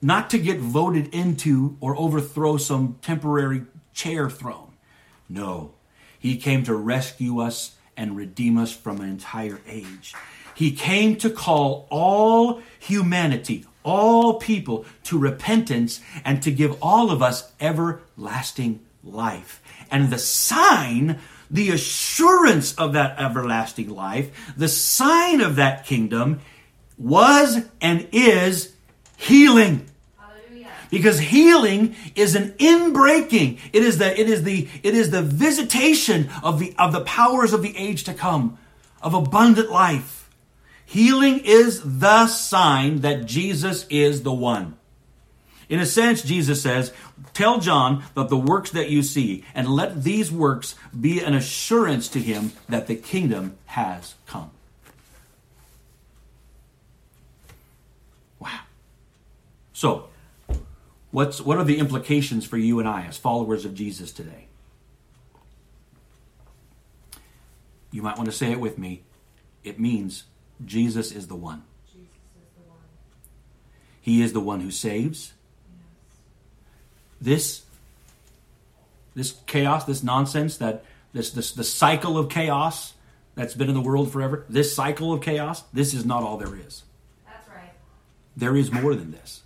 Not 0.00 0.30
to 0.30 0.38
get 0.38 0.58
voted 0.58 1.14
into 1.14 1.76
or 1.80 1.96
overthrow 1.96 2.56
some 2.56 2.98
temporary 3.02 3.62
chair 3.94 4.28
throne. 4.28 4.72
No, 5.28 5.74
he 6.18 6.36
came 6.36 6.64
to 6.64 6.74
rescue 6.74 7.38
us 7.38 7.76
and 7.96 8.16
redeem 8.16 8.58
us 8.58 8.72
from 8.72 9.00
an 9.00 9.08
entire 9.08 9.60
age. 9.68 10.12
He 10.56 10.72
came 10.72 11.14
to 11.16 11.30
call 11.30 11.86
all 11.88 12.60
humanity, 12.80 13.64
all 13.84 14.34
people 14.34 14.84
to 15.04 15.18
repentance 15.18 16.00
and 16.24 16.42
to 16.42 16.50
give 16.50 16.76
all 16.82 17.12
of 17.12 17.22
us 17.22 17.52
everlasting 17.60 18.80
life. 19.04 19.62
And 19.88 20.10
the 20.10 20.18
sign 20.18 21.20
the 21.52 21.70
assurance 21.70 22.74
of 22.76 22.94
that 22.94 23.20
everlasting 23.20 23.90
life, 23.90 24.54
the 24.56 24.68
sign 24.68 25.42
of 25.42 25.56
that 25.56 25.84
kingdom 25.84 26.40
was 26.96 27.64
and 27.80 28.08
is 28.10 28.74
healing. 29.18 29.86
Because 30.90 31.18
healing 31.20 31.96
is 32.14 32.34
an 32.34 32.52
inbreaking. 32.52 33.58
It 33.72 33.82
is 33.82 33.96
the 33.96 34.18
it 34.18 34.28
is 34.28 34.42
the 34.42 34.68
it 34.82 34.94
is 34.94 35.10
the 35.10 35.22
visitation 35.22 36.28
of 36.42 36.58
the 36.58 36.74
of 36.78 36.92
the 36.92 37.00
powers 37.00 37.54
of 37.54 37.62
the 37.62 37.74
age 37.78 38.04
to 38.04 38.12
come 38.12 38.58
of 39.00 39.14
abundant 39.14 39.70
life. 39.70 40.28
Healing 40.84 41.40
is 41.44 41.98
the 42.00 42.26
sign 42.26 43.00
that 43.00 43.24
Jesus 43.24 43.86
is 43.88 44.22
the 44.22 44.34
one. 44.34 44.76
In 45.72 45.80
a 45.80 45.86
sense, 45.86 46.20
Jesus 46.20 46.60
says, 46.60 46.92
Tell 47.32 47.58
John 47.58 48.04
that 48.14 48.28
the 48.28 48.36
works 48.36 48.72
that 48.72 48.90
you 48.90 49.02
see, 49.02 49.42
and 49.54 49.66
let 49.66 50.04
these 50.04 50.30
works 50.30 50.74
be 51.00 51.20
an 51.20 51.32
assurance 51.32 52.08
to 52.08 52.18
him 52.18 52.52
that 52.68 52.88
the 52.88 52.94
kingdom 52.94 53.56
has 53.64 54.14
come. 54.26 54.50
Wow. 58.38 58.60
So, 59.72 60.10
what's, 61.10 61.40
what 61.40 61.56
are 61.56 61.64
the 61.64 61.78
implications 61.78 62.44
for 62.44 62.58
you 62.58 62.78
and 62.78 62.86
I 62.86 63.06
as 63.06 63.16
followers 63.16 63.64
of 63.64 63.74
Jesus 63.74 64.12
today? 64.12 64.48
You 67.90 68.02
might 68.02 68.18
want 68.18 68.28
to 68.28 68.36
say 68.36 68.52
it 68.52 68.60
with 68.60 68.76
me. 68.76 69.04
It 69.64 69.80
means 69.80 70.24
Jesus 70.62 71.12
is 71.12 71.28
the 71.28 71.34
one. 71.34 71.62
Jesus 71.90 72.10
is 72.36 72.56
the 72.56 72.68
one. 72.68 72.78
He 74.02 74.20
is 74.20 74.34
the 74.34 74.40
one 74.40 74.60
who 74.60 74.70
saves. 74.70 75.32
This 77.22 77.62
this 79.14 79.34
chaos, 79.46 79.84
this 79.84 80.02
nonsense 80.02 80.56
that 80.56 80.84
this 81.12 81.30
this 81.30 81.52
the 81.52 81.62
cycle 81.62 82.18
of 82.18 82.28
chaos 82.28 82.94
that's 83.36 83.54
been 83.54 83.68
in 83.68 83.74
the 83.74 83.80
world 83.80 84.10
forever, 84.12 84.44
this 84.48 84.74
cycle 84.74 85.12
of 85.12 85.22
chaos, 85.22 85.62
this 85.72 85.94
is 85.94 86.04
not 86.04 86.24
all 86.24 86.36
there 86.36 86.56
is. 86.56 86.82
That's 87.24 87.48
right. 87.48 87.72
There 88.36 88.56
is 88.56 88.72
more 88.72 88.96
than 88.96 89.12
this. 89.12 89.42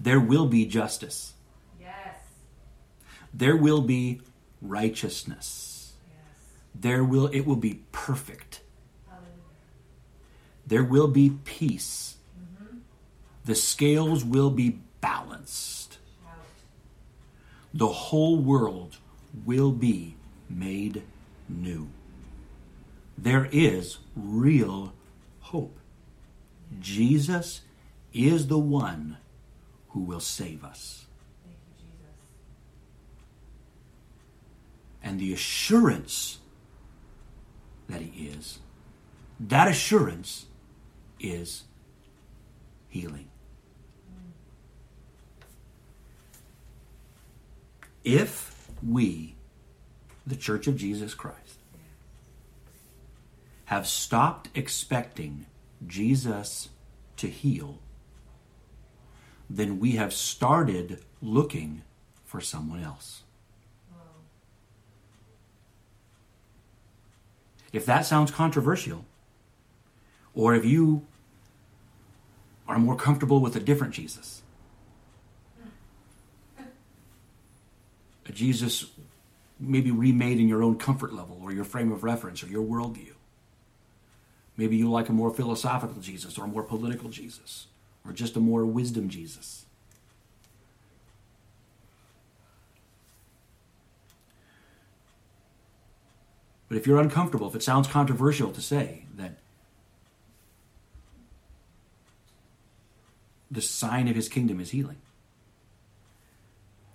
There 0.00 0.18
will 0.18 0.46
be 0.46 0.64
justice. 0.64 1.34
Yes. 1.78 2.16
There 3.34 3.56
will 3.56 3.82
be 3.82 4.22
righteousness 4.62 5.92
Yes. 6.08 6.18
there 6.74 7.04
will 7.04 7.26
it 7.26 7.40
will 7.46 7.56
be 7.56 7.82
perfect. 7.92 8.62
There 10.66 10.84
will 10.84 11.08
be 11.08 11.30
peace. 11.44 12.16
Mm-hmm. 12.38 12.78
The 13.44 13.54
scales 13.56 14.24
will 14.24 14.50
be 14.50 14.78
balanced. 15.00 15.79
The 17.72 17.88
whole 17.88 18.36
world 18.36 18.98
will 19.44 19.70
be 19.70 20.16
made 20.48 21.02
new. 21.48 21.88
There 23.16 23.48
is 23.52 23.98
real 24.16 24.92
hope. 25.40 25.78
Jesus 26.78 27.62
is 28.12 28.48
the 28.48 28.58
one 28.58 29.18
who 29.90 30.00
will 30.00 30.20
save 30.20 30.64
us. 30.64 31.06
And 35.02 35.18
the 35.18 35.32
assurance 35.32 36.38
that 37.88 38.00
He 38.00 38.26
is. 38.26 38.58
That 39.38 39.68
assurance 39.68 40.46
is 41.18 41.64
healing. 42.88 43.29
If 48.04 48.68
we, 48.86 49.34
the 50.26 50.36
Church 50.36 50.66
of 50.66 50.76
Jesus 50.76 51.14
Christ, 51.14 51.58
have 53.66 53.86
stopped 53.86 54.48
expecting 54.54 55.46
Jesus 55.86 56.70
to 57.16 57.28
heal, 57.28 57.78
then 59.48 59.78
we 59.78 59.92
have 59.92 60.12
started 60.12 61.02
looking 61.20 61.82
for 62.24 62.40
someone 62.40 62.82
else. 62.82 63.22
If 67.72 67.86
that 67.86 68.04
sounds 68.06 68.30
controversial, 68.30 69.04
or 70.34 70.54
if 70.54 70.64
you 70.64 71.06
are 72.66 72.78
more 72.78 72.96
comfortable 72.96 73.40
with 73.40 73.54
a 73.56 73.60
different 73.60 73.94
Jesus, 73.94 74.42
a 76.58 78.19
Jesus 78.34 78.86
maybe 79.58 79.90
remade 79.90 80.38
in 80.38 80.48
your 80.48 80.62
own 80.62 80.76
comfort 80.76 81.12
level 81.12 81.38
or 81.42 81.52
your 81.52 81.64
frame 81.64 81.92
of 81.92 82.02
reference 82.02 82.42
or 82.42 82.48
your 82.48 82.64
worldview. 82.64 83.12
Maybe 84.56 84.76
you 84.76 84.90
like 84.90 85.08
a 85.08 85.12
more 85.12 85.32
philosophical 85.32 86.00
Jesus 86.00 86.38
or 86.38 86.44
a 86.44 86.48
more 86.48 86.62
political 86.62 87.10
Jesus 87.10 87.66
or 88.04 88.12
just 88.12 88.36
a 88.36 88.40
more 88.40 88.64
wisdom 88.64 89.08
Jesus. 89.08 89.64
But 96.68 96.76
if 96.76 96.86
you're 96.86 97.00
uncomfortable, 97.00 97.48
if 97.48 97.56
it 97.56 97.62
sounds 97.64 97.88
controversial 97.88 98.52
to 98.52 98.60
say 98.60 99.04
that 99.16 99.32
the 103.50 103.60
sign 103.60 104.06
of 104.06 104.14
his 104.14 104.28
kingdom 104.28 104.60
is 104.60 104.70
healing, 104.70 104.98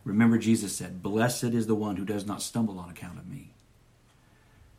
remember 0.06 0.38
Jesus 0.38 0.74
said, 0.74 1.04
Blessed 1.04 1.44
is 1.44 1.68
the 1.68 1.76
one 1.76 1.98
who 1.98 2.06
does 2.06 2.26
not 2.26 2.42
stumble 2.42 2.80
on 2.80 2.90
account 2.90 3.20
of 3.20 3.28
me. 3.28 3.52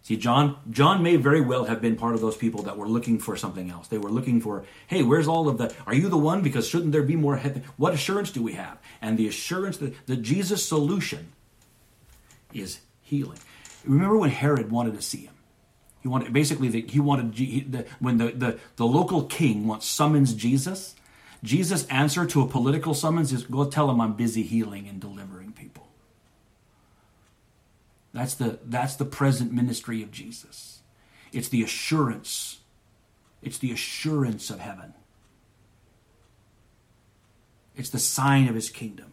See, 0.01 0.17
John, 0.17 0.57
John 0.71 1.03
may 1.03 1.17
very 1.17 1.41
well 1.41 1.65
have 1.65 1.83
been 1.83 1.97
part 1.97 2.15
of 2.15 2.21
those 2.21 2.37
people 2.37 2.63
that 2.63 2.79
were 2.79 2.89
looking 2.89 3.19
for 3.19 3.37
something 3.37 3.71
else. 3.71 3.89
They 3.89 3.99
were 3.99 4.09
looking 4.09 4.41
for, 4.41 4.65
hey, 4.87 5.03
where's 5.03 5.27
all 5.27 5.49
of 5.49 5.59
the, 5.59 5.75
are 5.85 5.95
you 5.95 6.09
the 6.09 6.17
one? 6.17 6.43
Because 6.43 6.69
shouldn't 6.69 6.93
there 6.93 7.03
be 7.03 7.17
more, 7.17 7.39
what 7.77 7.93
assurance 7.93 8.31
do 8.31 8.41
we 8.41 8.53
have? 8.53 8.79
And 9.03 9.19
the 9.19 9.27
assurance 9.27 9.79
that 9.79 10.07
the 10.07 10.17
Jesus 10.17 10.65
solution 10.65 11.33
is 12.55 12.79
healing. 13.03 13.39
Remember 13.85 14.17
when 14.17 14.31
Herod 14.31 14.71
wanted 14.71 14.95
to 14.95 15.03
see 15.03 15.25
him? 15.25 15.35
He 16.07 16.09
wanted 16.09 16.33
basically 16.33 16.69
the, 16.69 16.83
he 16.83 17.01
wanted 17.01 17.35
he, 17.35 17.63
the, 17.63 17.85
when 17.99 18.19
the, 18.19 18.29
the 18.29 18.59
the 18.77 18.87
local 18.87 19.25
king 19.25 19.67
wants 19.67 19.87
summons 19.87 20.35
Jesus. 20.35 20.95
Jesus' 21.43 21.87
answer 21.87 22.27
to 22.27 22.43
a 22.43 22.47
political 22.47 22.95
summons 22.95 23.33
is 23.33 23.45
go 23.45 23.65
tell 23.65 23.91
him 23.91 24.01
I'm 24.01 24.15
busy 24.15 24.43
healing 24.43 24.89
and 24.89 25.01
delivering 25.01 25.53
people. 25.53 25.87
That's 28.13 28.35
the 28.35 28.59
that's 28.65 28.97
the 28.97 29.05
present 29.05 29.53
ministry 29.53 30.03
of 30.03 30.11
Jesus. 30.11 30.81
It's 31.33 31.49
the 31.49 31.63
assurance. 31.63 32.61
It's 33.43 33.59
the 33.59 33.73
assurance 33.73 34.51
of 34.51 34.61
heaven. 34.61 34.95
It's 37.77 37.91
the 37.91 37.99
sign 37.99 38.49
of 38.49 38.55
his 38.55 38.71
kingdom. 38.71 39.13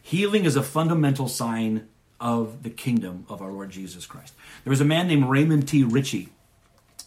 Healing 0.00 0.44
is 0.44 0.56
a 0.56 0.62
fundamental 0.62 1.28
sign 1.28 1.88
of 2.20 2.62
the 2.62 2.70
kingdom 2.70 3.26
of 3.28 3.42
our 3.42 3.52
Lord 3.52 3.70
Jesus 3.70 4.06
Christ. 4.06 4.32
There 4.64 4.70
was 4.70 4.80
a 4.80 4.84
man 4.84 5.08
named 5.08 5.28
Raymond 5.28 5.68
T. 5.68 5.84
Richey 5.84 6.30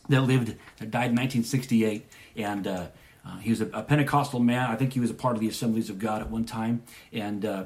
that 0.10 0.22
lived, 0.22 0.56
that 0.78 0.92
died 0.92 1.12
in 1.12 1.16
1968, 1.16 2.06
and 2.36 2.68
uh, 2.68 2.88
uh, 3.26 3.38
he 3.38 3.50
was 3.50 3.62
a, 3.62 3.68
a, 3.68 3.84
Pentecostal 3.84 4.40
man. 4.40 4.70
I 4.70 4.76
think 4.76 4.94
he 4.94 5.00
was 5.00 5.12
a 5.12 5.14
part 5.14 5.36
of 5.36 5.42
the 5.42 5.48
Assemblies 5.48 5.90
of 5.90 6.00
God 6.00 6.22
at 6.22 6.30
one 6.30 6.46
time, 6.46 6.84
and 7.14 7.46
uh, 7.46 7.66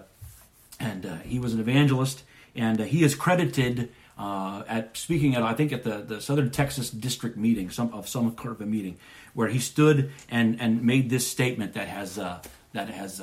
and 0.79 1.05
uh, 1.05 1.15
he 1.17 1.39
was 1.39 1.53
an 1.53 1.59
evangelist, 1.59 2.23
and 2.55 2.81
uh, 2.81 2.83
he 2.83 3.03
is 3.03 3.15
credited. 3.15 3.91
Uh, 4.17 4.63
at 4.67 4.95
speaking 4.95 5.35
at 5.35 5.43
I 5.43 5.53
think 5.53 5.73
at 5.73 5.83
the, 5.83 5.97
the 5.97 6.21
Southern 6.21 6.49
Texas 6.49 6.89
District 6.89 7.35
meeting, 7.35 7.69
some 7.69 7.93
of 7.93 8.07
some 8.07 8.33
kind 8.35 8.49
of 8.49 8.61
a 8.61 8.65
meeting, 8.65 8.97
where 9.33 9.49
he 9.49 9.59
stood 9.59 10.11
and 10.29 10.59
and 10.61 10.83
made 10.83 11.09
this 11.09 11.27
statement 11.27 11.73
that 11.73 11.87
has 11.87 12.15
that 12.15 12.89
has 12.89 13.21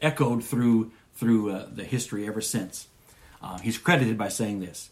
echoed 0.00 0.44
through 0.44 0.92
through 1.14 1.50
uh, 1.50 1.68
the 1.70 1.84
history 1.84 2.26
ever 2.26 2.40
since. 2.40 2.86
Uh, 3.42 3.58
he's 3.58 3.78
credited 3.78 4.16
by 4.16 4.28
saying 4.28 4.60
this 4.60 4.90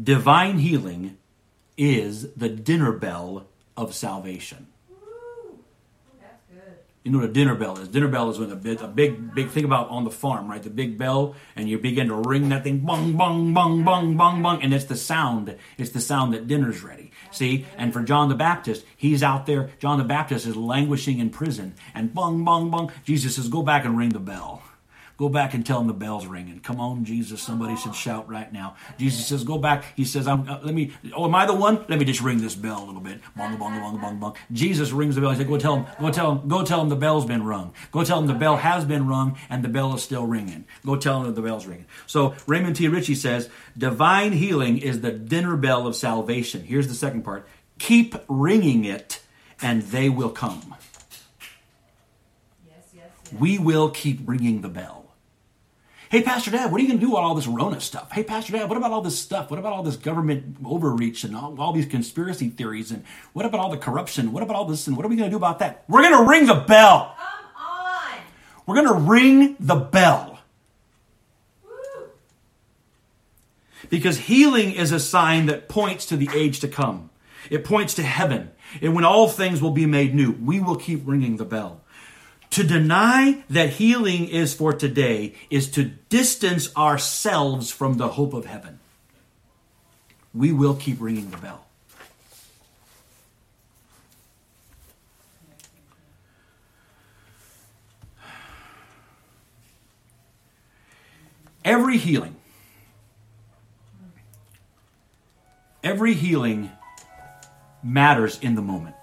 Divine 0.00 0.58
healing 0.58 1.16
is 1.76 2.32
the 2.32 2.48
dinner 2.48 2.92
bell 2.92 3.46
of 3.76 3.94
salvation. 3.94 4.68
You 7.04 7.12
know 7.12 7.18
what 7.18 7.30
a 7.30 7.32
dinner 7.32 7.54
bell 7.54 7.78
is? 7.78 7.86
Dinner 7.86 8.08
bell 8.08 8.30
is 8.30 8.38
when 8.40 8.50
a 8.50 8.56
big, 8.56 8.80
a 8.80 8.88
big, 8.88 9.32
big 9.32 9.50
thing 9.50 9.64
about 9.64 9.90
on 9.90 10.02
the 10.02 10.10
farm, 10.10 10.50
right? 10.50 10.60
The 10.60 10.70
big 10.70 10.98
bell, 10.98 11.36
and 11.54 11.68
you 11.68 11.78
begin 11.78 12.08
to 12.08 12.16
ring 12.16 12.48
that 12.48 12.64
thing, 12.64 12.80
bong, 12.80 13.12
bong, 13.12 13.54
bong, 13.54 13.84
bong, 13.84 14.16
bong, 14.16 14.42
bong, 14.42 14.60
and 14.60 14.74
it's 14.74 14.86
the 14.86 14.96
sound. 14.96 15.56
It's 15.78 15.90
the 15.90 16.00
sound 16.00 16.34
that 16.34 16.48
dinner's 16.48 16.82
ready. 16.82 17.12
See, 17.30 17.64
and 17.78 17.92
for 17.92 18.02
John 18.02 18.28
the 18.28 18.34
Baptist, 18.34 18.84
he's 18.96 19.22
out 19.22 19.46
there. 19.46 19.70
John 19.78 19.98
the 19.98 20.04
Baptist 20.04 20.46
is 20.46 20.56
languishing 20.56 21.20
in 21.20 21.30
prison, 21.30 21.74
and 21.94 22.12
bong, 22.12 22.44
bong, 22.44 22.70
bong. 22.70 22.90
Jesus 23.04 23.36
says, 23.36 23.46
"Go 23.46 23.62
back 23.62 23.84
and 23.84 23.96
ring 23.96 24.08
the 24.08 24.18
bell." 24.18 24.64
Go 25.16 25.30
back 25.30 25.54
and 25.54 25.64
tell 25.64 25.78
them 25.78 25.86
the 25.86 25.94
bell's 25.94 26.26
ringing. 26.26 26.60
Come 26.60 26.78
on, 26.78 27.04
Jesus. 27.06 27.40
Somebody 27.40 27.74
should 27.76 27.94
shout 27.94 28.28
right 28.28 28.52
now. 28.52 28.76
Jesus 28.98 29.26
says, 29.26 29.44
Go 29.44 29.56
back. 29.56 29.84
He 29.96 30.04
says, 30.04 30.28
I'm, 30.28 30.46
uh, 30.48 30.60
Let 30.62 30.74
me, 30.74 30.92
oh, 31.14 31.24
am 31.24 31.34
I 31.34 31.46
the 31.46 31.54
one? 31.54 31.84
Let 31.88 31.98
me 31.98 32.04
just 32.04 32.20
ring 32.20 32.38
this 32.38 32.54
bell 32.54 32.84
a 32.84 32.86
little 32.86 33.00
bit. 33.00 33.20
Bong, 33.34 33.56
bong, 33.56 33.80
bong, 33.80 33.98
bong, 33.98 34.18
bong. 34.18 34.36
Jesus 34.52 34.92
rings 34.92 35.14
the 35.14 35.22
bell. 35.22 35.30
He 35.30 35.38
said, 35.38 35.48
Go 35.48 35.56
tell 35.58 35.76
him, 35.76 35.86
go 35.98 36.10
tell 36.10 36.32
him, 36.32 36.48
go 36.48 36.64
tell 36.64 36.82
him 36.82 36.90
the 36.90 36.96
bell's 36.96 37.24
been 37.24 37.44
rung. 37.44 37.72
Go 37.92 38.04
tell 38.04 38.18
him 38.18 38.26
the 38.26 38.34
bell 38.34 38.56
has 38.58 38.84
been 38.84 39.06
rung 39.06 39.38
and 39.48 39.64
the 39.64 39.68
bell 39.68 39.94
is 39.94 40.02
still 40.02 40.26
ringing. 40.26 40.66
Go 40.84 40.96
tell 40.96 41.20
him 41.20 41.26
that 41.26 41.34
the 41.34 41.42
bell's 41.42 41.66
ringing. 41.66 41.86
So 42.06 42.34
Raymond 42.46 42.76
T. 42.76 42.88
Richey 42.88 43.14
says, 43.14 43.48
Divine 43.76 44.32
healing 44.32 44.76
is 44.76 45.00
the 45.00 45.12
dinner 45.12 45.56
bell 45.56 45.86
of 45.86 45.96
salvation. 45.96 46.62
Here's 46.62 46.88
the 46.88 46.94
second 46.94 47.22
part 47.22 47.48
keep 47.78 48.14
ringing 48.28 48.84
it 48.84 49.20
and 49.62 49.82
they 49.82 50.08
will 50.08 50.30
come. 50.30 50.74
Yes, 52.66 52.82
yes, 52.94 53.04
yes. 53.24 53.40
We 53.40 53.58
will 53.58 53.90
keep 53.90 54.20
ringing 54.26 54.60
the 54.60 54.68
bell. 54.68 55.05
Hey, 56.16 56.22
Pastor 56.22 56.50
Dad, 56.50 56.72
what 56.72 56.78
are 56.78 56.82
you 56.82 56.88
going 56.88 56.98
to 56.98 57.04
do 57.04 57.10
with 57.10 57.18
all 57.18 57.34
this 57.34 57.46
Rona 57.46 57.78
stuff? 57.78 58.10
Hey, 58.10 58.24
Pastor 58.24 58.54
Dad, 58.54 58.70
what 58.70 58.78
about 58.78 58.90
all 58.90 59.02
this 59.02 59.18
stuff? 59.18 59.50
What 59.50 59.60
about 59.60 59.74
all 59.74 59.82
this 59.82 59.96
government 59.96 60.56
overreach 60.64 61.24
and 61.24 61.36
all, 61.36 61.54
all 61.60 61.74
these 61.74 61.84
conspiracy 61.84 62.48
theories? 62.48 62.90
And 62.90 63.04
what 63.34 63.44
about 63.44 63.60
all 63.60 63.68
the 63.68 63.76
corruption? 63.76 64.32
What 64.32 64.42
about 64.42 64.56
all 64.56 64.64
this? 64.64 64.86
And 64.86 64.96
what 64.96 65.04
are 65.04 65.10
we 65.10 65.16
going 65.16 65.28
to 65.28 65.30
do 65.30 65.36
about 65.36 65.58
that? 65.58 65.84
We're 65.88 66.00
going 66.00 66.16
to 66.16 66.26
ring 66.26 66.46
the 66.46 66.54
bell. 66.54 67.14
Come 67.18 67.66
on. 67.66 68.18
We're 68.64 68.76
going 68.76 68.86
to 68.86 69.10
ring 69.10 69.56
the 69.60 69.74
bell. 69.74 70.38
Woo. 71.62 72.08
Because 73.90 74.16
healing 74.20 74.72
is 74.72 74.92
a 74.92 74.98
sign 74.98 75.44
that 75.46 75.68
points 75.68 76.06
to 76.06 76.16
the 76.16 76.30
age 76.32 76.60
to 76.60 76.68
come. 76.68 77.10
It 77.50 77.62
points 77.62 77.92
to 77.92 78.02
heaven. 78.02 78.52
And 78.80 78.94
when 78.94 79.04
all 79.04 79.28
things 79.28 79.60
will 79.60 79.70
be 79.70 79.84
made 79.84 80.14
new, 80.14 80.32
we 80.32 80.60
will 80.60 80.76
keep 80.76 81.02
ringing 81.04 81.36
the 81.36 81.44
bell. 81.44 81.82
To 82.56 82.64
deny 82.64 83.44
that 83.50 83.68
healing 83.68 84.28
is 84.28 84.54
for 84.54 84.72
today 84.72 85.34
is 85.50 85.70
to 85.72 85.84
distance 86.08 86.74
ourselves 86.74 87.70
from 87.70 87.98
the 87.98 88.08
hope 88.08 88.32
of 88.32 88.46
heaven. 88.46 88.78
We 90.32 90.52
will 90.52 90.74
keep 90.74 90.96
ringing 90.98 91.28
the 91.28 91.36
bell. 91.36 91.66
Every 101.62 101.98
healing, 101.98 102.36
every 105.84 106.14
healing 106.14 106.70
matters 107.82 108.38
in 108.40 108.54
the 108.54 108.62
moment. 108.62 108.95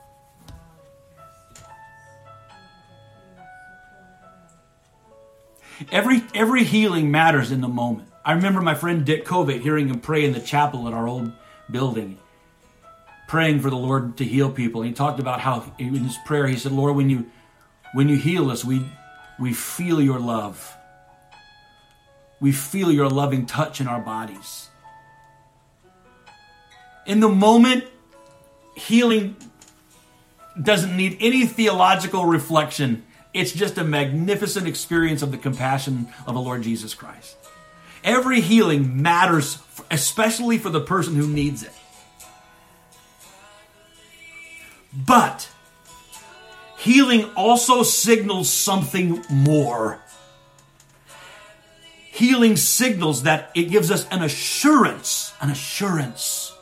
Every 5.92 6.24
every 6.34 6.64
healing 6.64 7.12
matters 7.12 7.52
in 7.52 7.62
the 7.62 7.68
moment. 7.68 8.10
I 8.26 8.34
remember 8.34 8.62
my 8.62 8.76
friend 8.76 9.06
Dick 9.06 9.26
Covey 9.26 9.60
hearing 9.60 9.88
him 9.88 10.00
pray 10.00 10.24
in 10.24 10.34
the 10.34 10.40
chapel 10.40 10.88
at 10.88 10.94
our 10.94 11.08
old 11.08 11.32
building, 11.70 12.18
praying 13.28 13.60
for 13.60 13.70
the 13.70 13.76
Lord 13.76 14.18
to 14.18 14.24
heal 14.24 14.50
people. 14.50 14.82
And 14.82 14.90
he 14.90 14.96
talked 14.96 15.20
about 15.20 15.42
how 15.42 15.72
in 15.78 15.96
his 15.96 16.18
prayer 16.26 16.48
he 16.48 16.58
said, 16.58 16.72
"Lord, 16.72 16.96
when 16.96 17.10
you 17.10 17.30
when 17.94 18.08
you 18.10 18.18
heal 18.18 18.50
us, 18.50 18.64
we 18.64 18.86
we 19.40 19.54
feel 19.54 20.02
your 20.02 20.20
love. 20.20 20.76
We 22.40 22.52
feel 22.52 22.92
your 22.92 23.10
loving 23.10 23.46
touch 23.46 23.82
in 23.82 23.88
our 23.88 24.02
bodies." 24.02 24.70
In 27.06 27.20
the 27.20 27.30
moment, 27.30 27.84
healing 28.76 29.36
doesn't 30.62 30.96
need 30.96 31.18
any 31.20 31.46
theological 31.46 32.26
reflection. 32.26 33.04
It's 33.34 33.52
just 33.52 33.78
a 33.78 33.84
magnificent 33.84 34.68
experience 34.68 35.22
of 35.22 35.32
the 35.32 35.38
compassion 35.38 36.08
of 36.28 36.36
the 36.36 36.42
Lord 36.42 36.62
Jesus 36.62 36.94
Christ. 36.94 37.36
Every 38.04 38.42
healing 38.42 39.02
matters, 39.02 39.58
especially 39.90 40.58
for 40.58 40.70
the 40.70 40.82
person 40.82 41.16
who 41.16 41.28
needs 41.28 41.64
it. 41.64 41.72
But 44.94 45.50
healing 46.78 47.32
also 47.36 47.82
signals 47.82 48.50
something 48.50 49.24
more. 49.30 50.00
Healing 52.12 52.58
signals 52.58 53.24
that 53.24 53.50
it 53.56 53.72
gives 53.72 53.90
us 53.90 54.08
an 54.10 54.22
assurance, 54.22 55.34
an 55.42 55.50
assurance 55.50 56.54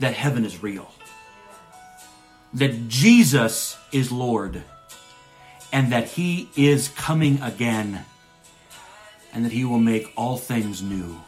that 0.00 0.14
heaven 0.14 0.46
is 0.46 0.62
real, 0.62 0.90
that 2.54 2.88
Jesus 2.88 3.76
is 3.92 4.10
Lord 4.10 4.62
and 5.72 5.90
that 5.92 6.08
he 6.10 6.48
is 6.54 6.88
coming 6.88 7.40
again 7.40 8.04
and 9.32 9.44
that 9.44 9.52
he 9.52 9.64
will 9.64 9.78
make 9.78 10.12
all 10.16 10.36
things 10.36 10.82
new. 10.82 11.18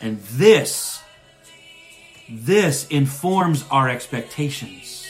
And 0.00 0.20
this 0.20 0.96
this 2.28 2.88
informs 2.88 3.64
our 3.70 3.88
expectations. 3.88 5.08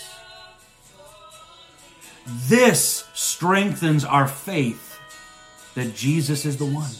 This 2.26 3.04
strengthens 3.14 4.04
our 4.04 4.28
faith 4.28 4.98
that 5.74 5.94
Jesus 5.94 6.44
is 6.44 6.58
the 6.58 6.66
one. 6.66 6.90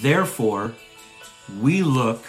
Therefore, 0.00 0.74
we 1.60 1.82
look 1.82 2.22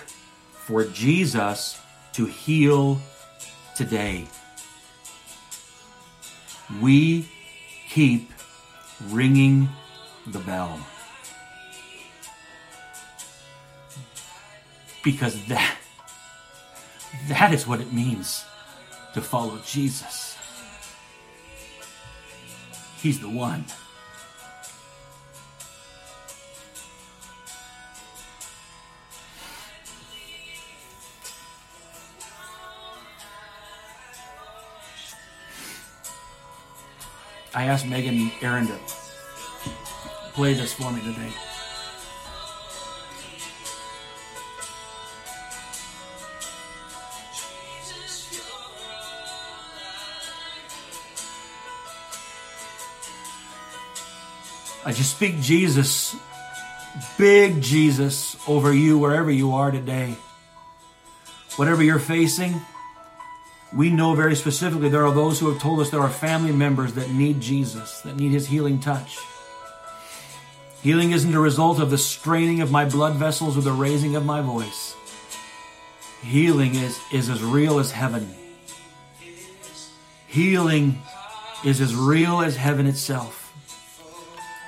for 0.54 0.86
Jesus 0.86 1.80
to 2.14 2.26
heal 2.26 3.00
today. 3.76 4.28
We 6.82 7.30
keep 7.90 8.32
ringing 9.10 9.70
the 10.28 10.40
bell. 10.40 10.80
Because 15.04 15.46
that 15.48 15.78
that 17.28 17.54
is 17.54 17.68
what 17.68 17.82
it 17.82 17.92
means 17.92 18.46
to 19.14 19.22
follow 19.22 19.60
Jesus. 19.66 20.38
He's 23.02 23.20
the 23.20 23.30
one. 23.30 23.66
I 37.54 37.66
asked 37.66 37.86
Megan 37.86 38.32
Aaron 38.42 38.68
to 38.68 38.80
play 40.34 40.54
this 40.54 40.72
for 40.72 40.90
me 40.92 41.02
today. 41.02 41.34
I 54.84 54.94
just 54.94 55.16
speak 55.16 55.40
Jesus, 55.42 56.16
big 57.18 57.62
Jesus, 57.62 58.38
over 58.48 58.74
you 58.74 58.98
wherever 58.98 59.30
you 59.30 59.54
are 59.54 59.72
today. 59.72 60.16
Whatever 61.58 61.84
you're 61.84 62.00
facing, 62.00 62.60
we 63.74 63.90
know 63.90 64.16
very 64.16 64.36
specifically 64.36 64.90
there 64.90 65.06
are 65.06 65.14
those 65.14 65.40
who 65.40 65.50
have 65.50 65.62
told 65.62 65.80
us 65.80 65.90
there 65.90 66.02
are 66.02 66.10
family 66.10 66.52
members 66.52 66.94
that 66.94 67.10
need 67.10 67.40
Jesus, 67.40 68.02
that 68.02 68.18
need 68.18 68.32
his 68.32 68.48
healing 68.48 68.80
touch. 68.80 69.18
Healing 70.84 71.12
isn't 71.12 71.34
a 71.34 71.40
result 71.40 71.80
of 71.80 71.90
the 71.90 71.98
straining 71.98 72.62
of 72.62 72.72
my 72.72 72.86
blood 72.86 73.16
vessels 73.16 73.58
or 73.58 73.62
the 73.62 73.72
raising 73.72 74.16
of 74.16 74.26
my 74.26 74.42
voice. 74.42 74.96
Healing 76.24 76.76
is, 76.76 77.00
is 77.14 77.30
as 77.30 77.42
real 77.44 77.80
as 77.80 77.92
heaven. 77.92 78.34
Healing 80.28 81.02
is 81.64 81.82
as 81.82 81.96
real 81.96 82.42
as 82.42 82.56
heaven 82.56 82.88
itself. 82.88 83.54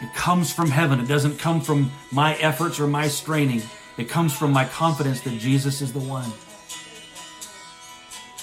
It 0.01 0.13
comes 0.13 0.51
from 0.53 0.69
heaven. 0.69 0.99
It 0.99 1.07
doesn't 1.07 1.39
come 1.39 1.61
from 1.61 1.91
my 2.11 2.35
efforts 2.35 2.79
or 2.79 2.87
my 2.87 3.07
straining. 3.07 3.61
It 3.97 4.09
comes 4.09 4.33
from 4.33 4.51
my 4.51 4.65
confidence 4.65 5.21
that 5.21 5.39
Jesus 5.39 5.81
is 5.81 5.93
the 5.93 5.99
one. 5.99 6.31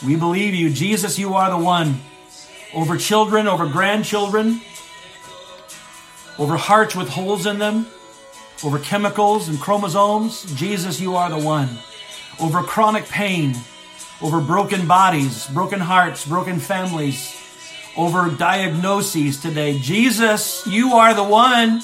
We 0.05 0.17
believe 0.17 0.55
you. 0.55 0.71
Jesus, 0.71 1.19
you 1.19 1.35
are 1.35 1.51
the 1.51 1.59
one. 1.63 2.01
Over 2.73 2.97
children, 2.97 3.47
over 3.47 3.67
grandchildren, 3.67 4.61
over 6.39 6.57
hearts 6.57 6.97
with 6.97 7.09
holes 7.09 7.45
in 7.45 7.59
them, 7.59 7.87
over 8.65 8.79
chemicals 8.79 9.49
and 9.49 9.61
chromosomes, 9.61 10.45
Jesus, 10.55 11.01
you 11.01 11.17
are 11.17 11.29
the 11.29 11.39
one. 11.39 11.69
Over 12.39 12.63
chronic 12.63 13.05
pain, 13.07 13.55
over 14.23 14.41
broken 14.41 14.87
bodies, 14.87 15.47
broken 15.49 15.81
hearts, 15.81 16.25
broken 16.25 16.59
families, 16.59 17.37
over 17.97 18.31
diagnoses 18.31 19.41
today. 19.41 19.79
Jesus, 19.79 20.67
you 20.67 20.95
are 20.95 21.13
the 21.13 21.25
one. 21.25 21.83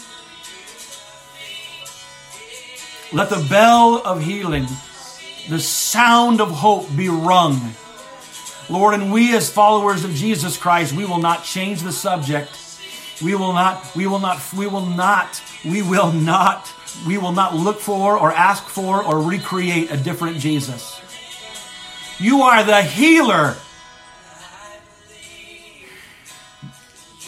Let 3.13 3.29
the 3.29 3.47
bell 3.51 4.01
of 4.05 4.23
healing, 4.23 4.67
the 5.49 5.61
sound 5.61 6.41
of 6.41 6.51
hope 6.51 6.95
be 6.97 7.09
rung. 7.09 7.75
Lord, 8.69 8.95
and 8.95 9.13
we 9.13 9.35
as 9.37 9.51
followers 9.51 10.05
of 10.05 10.13
Jesus 10.13 10.57
Christ, 10.57 10.93
we 10.93 11.05
will 11.05 11.19
not 11.19 11.45
change 11.45 11.83
the 11.83 11.93
subject. 11.93 12.51
We 13.23 13.35
will 13.35 13.53
not, 13.53 13.95
we 13.95 14.07
will 14.07 14.19
not, 14.19 14.43
we 14.53 14.67
will 14.67 14.87
not, 14.87 15.41
we 15.65 15.83
will 15.83 16.13
not, 16.13 16.73
we 17.07 17.17
will 17.17 17.33
not 17.33 17.55
look 17.55 17.81
for 17.81 18.19
or 18.19 18.33
ask 18.33 18.65
for 18.65 19.03
or 19.03 19.23
recreate 19.23 19.91
a 19.91 19.97
different 19.97 20.39
Jesus. 20.39 21.01
You 22.19 22.43
are 22.43 22.65
the 22.65 22.83
healer. 22.83 23.57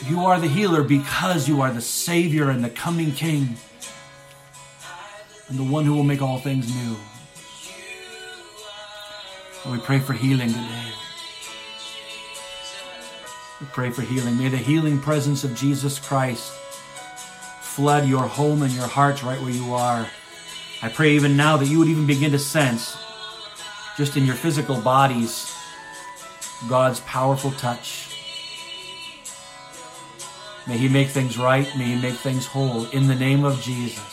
You 0.07 0.20
are 0.20 0.41
the 0.41 0.49
healer 0.49 0.82
because 0.82 1.49
you 1.49 1.61
are 1.61 1.72
the 1.72 1.80
Savior 1.80 2.51
and 2.51 2.64
the 2.64 2.70
coming 2.70 3.12
King 3.12 3.57
and 5.49 5.59
the 5.59 5.64
one 5.64 5.84
who 5.84 5.95
will 5.95 6.05
make 6.05 6.22
all 6.22 6.39
things 6.39 6.68
new. 6.74 6.97
And 9.64 9.72
we 9.72 9.78
pray 9.78 9.99
for 9.99 10.12
healing 10.12 10.49
today. 10.49 10.93
We 13.61 13.66
pray 13.72 13.90
for 13.90 14.02
healing. 14.02 14.38
May 14.38 14.48
the 14.48 14.56
healing 14.56 15.00
presence 15.00 15.42
of 15.42 15.54
Jesus 15.54 15.98
Christ 15.98 16.52
flood 17.61 18.09
your 18.09 18.22
home 18.22 18.62
and 18.62 18.72
your 18.72 18.86
hearts 18.86 19.24
right 19.24 19.40
where 19.40 19.50
you 19.50 19.74
are. 19.74 20.09
I 20.80 20.88
pray 20.88 21.12
even 21.12 21.36
now 21.36 21.56
that 21.56 21.66
you 21.66 21.78
would 21.80 21.88
even 21.88 22.06
begin 22.06 22.30
to 22.32 22.38
sense, 22.38 22.96
just 23.96 24.16
in 24.16 24.24
your 24.24 24.36
physical 24.36 24.80
bodies, 24.80 25.52
God's 26.68 27.00
powerful 27.00 27.50
touch. 27.52 28.16
May 30.68 30.76
He 30.76 30.88
make 30.88 31.09
things 31.09 31.38
right. 31.38 31.66
May 31.76 31.94
He 31.94 32.00
make 32.00 32.16
things 32.16 32.46
whole. 32.46 32.84
In 32.90 33.09
the 33.09 33.14
name 33.14 33.44
of 33.44 33.61
Jesus. 33.61 34.04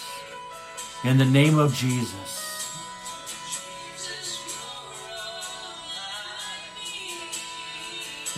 In 1.03 1.17
the 1.17 1.25
name 1.25 1.59
of 1.59 1.73
Jesus. 1.75 2.44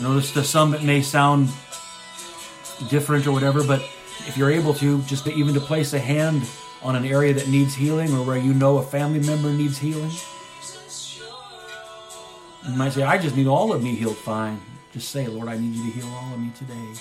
Notice 0.01 0.31
to 0.33 0.43
some 0.43 0.73
it 0.73 0.83
may 0.83 1.01
sound 1.01 1.49
different 2.89 3.25
or 3.25 3.31
whatever, 3.31 3.63
but 3.63 3.81
if 4.27 4.37
you're 4.37 4.51
able 4.51 4.73
to, 4.75 5.01
just 5.03 5.25
to 5.25 5.33
even 5.33 5.53
to 5.55 5.59
place 5.59 5.93
a 5.93 5.99
hand 5.99 6.43
on 6.83 6.95
an 6.95 7.05
area 7.05 7.33
that 7.33 7.47
needs 7.47 7.73
healing 7.73 8.13
or 8.13 8.23
where 8.23 8.37
you 8.37 8.53
know 8.53 8.77
a 8.77 8.83
family 8.83 9.19
member 9.19 9.51
needs 9.51 9.77
healing. 9.77 10.11
You 12.67 12.75
might 12.75 12.93
say, 12.93 13.03
I 13.03 13.17
just 13.17 13.35
need 13.35 13.47
all 13.47 13.73
of 13.73 13.81
me 13.81 13.95
healed. 13.95 14.17
Fine. 14.17 14.59
Just 14.93 15.09
say, 15.09 15.27
Lord, 15.27 15.47
I 15.47 15.57
need 15.57 15.73
you 15.73 15.91
to 15.91 15.99
heal 15.99 16.07
all 16.07 16.33
of 16.33 16.39
me 16.39 16.51
today. 16.55 16.93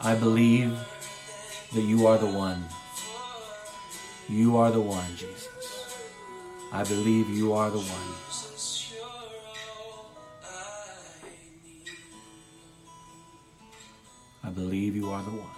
I 0.00 0.14
believe 0.14 0.78
that 1.72 1.82
you 1.82 2.06
are 2.06 2.18
the 2.18 2.26
one. 2.26 2.64
You 4.28 4.56
are 4.56 4.70
the 4.70 4.80
one, 4.80 5.16
Jesus. 5.16 5.48
I 6.72 6.84
believe 6.84 7.30
you 7.30 7.52
are 7.52 7.70
the 7.70 7.78
one. 7.78 8.51
I 14.44 14.50
believe 14.50 14.96
you 14.96 15.10
are 15.10 15.22
the 15.22 15.30
one. 15.30 15.48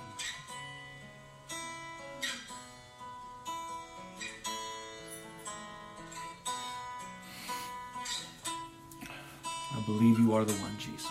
I 9.72 9.80
believe 9.86 10.18
you 10.18 10.34
are 10.34 10.44
the 10.44 10.52
one, 10.54 10.76
Jesus. 10.78 11.10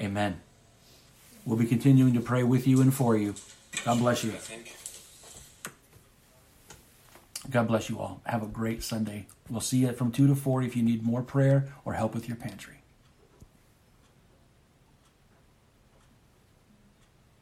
Amen. 0.00 0.40
We'll 1.44 1.58
be 1.58 1.66
continuing 1.66 2.14
to 2.14 2.20
pray 2.20 2.42
with 2.42 2.66
you 2.66 2.80
and 2.80 2.92
for 2.92 3.16
you. 3.16 3.34
God 3.84 3.98
bless 3.98 4.24
you. 4.24 4.32
God 7.50 7.68
bless 7.68 7.88
you 7.88 7.98
all. 7.98 8.20
Have 8.24 8.42
a 8.42 8.46
great 8.46 8.82
Sunday. 8.82 9.26
We'll 9.48 9.60
see 9.60 9.78
you 9.78 9.92
from 9.92 10.10
2 10.12 10.26
to 10.26 10.34
4 10.34 10.62
if 10.62 10.76
you 10.76 10.82
need 10.82 11.02
more 11.02 11.22
prayer 11.22 11.68
or 11.84 11.94
help 11.94 12.14
with 12.14 12.28
your 12.28 12.36
pantry. 12.36 12.82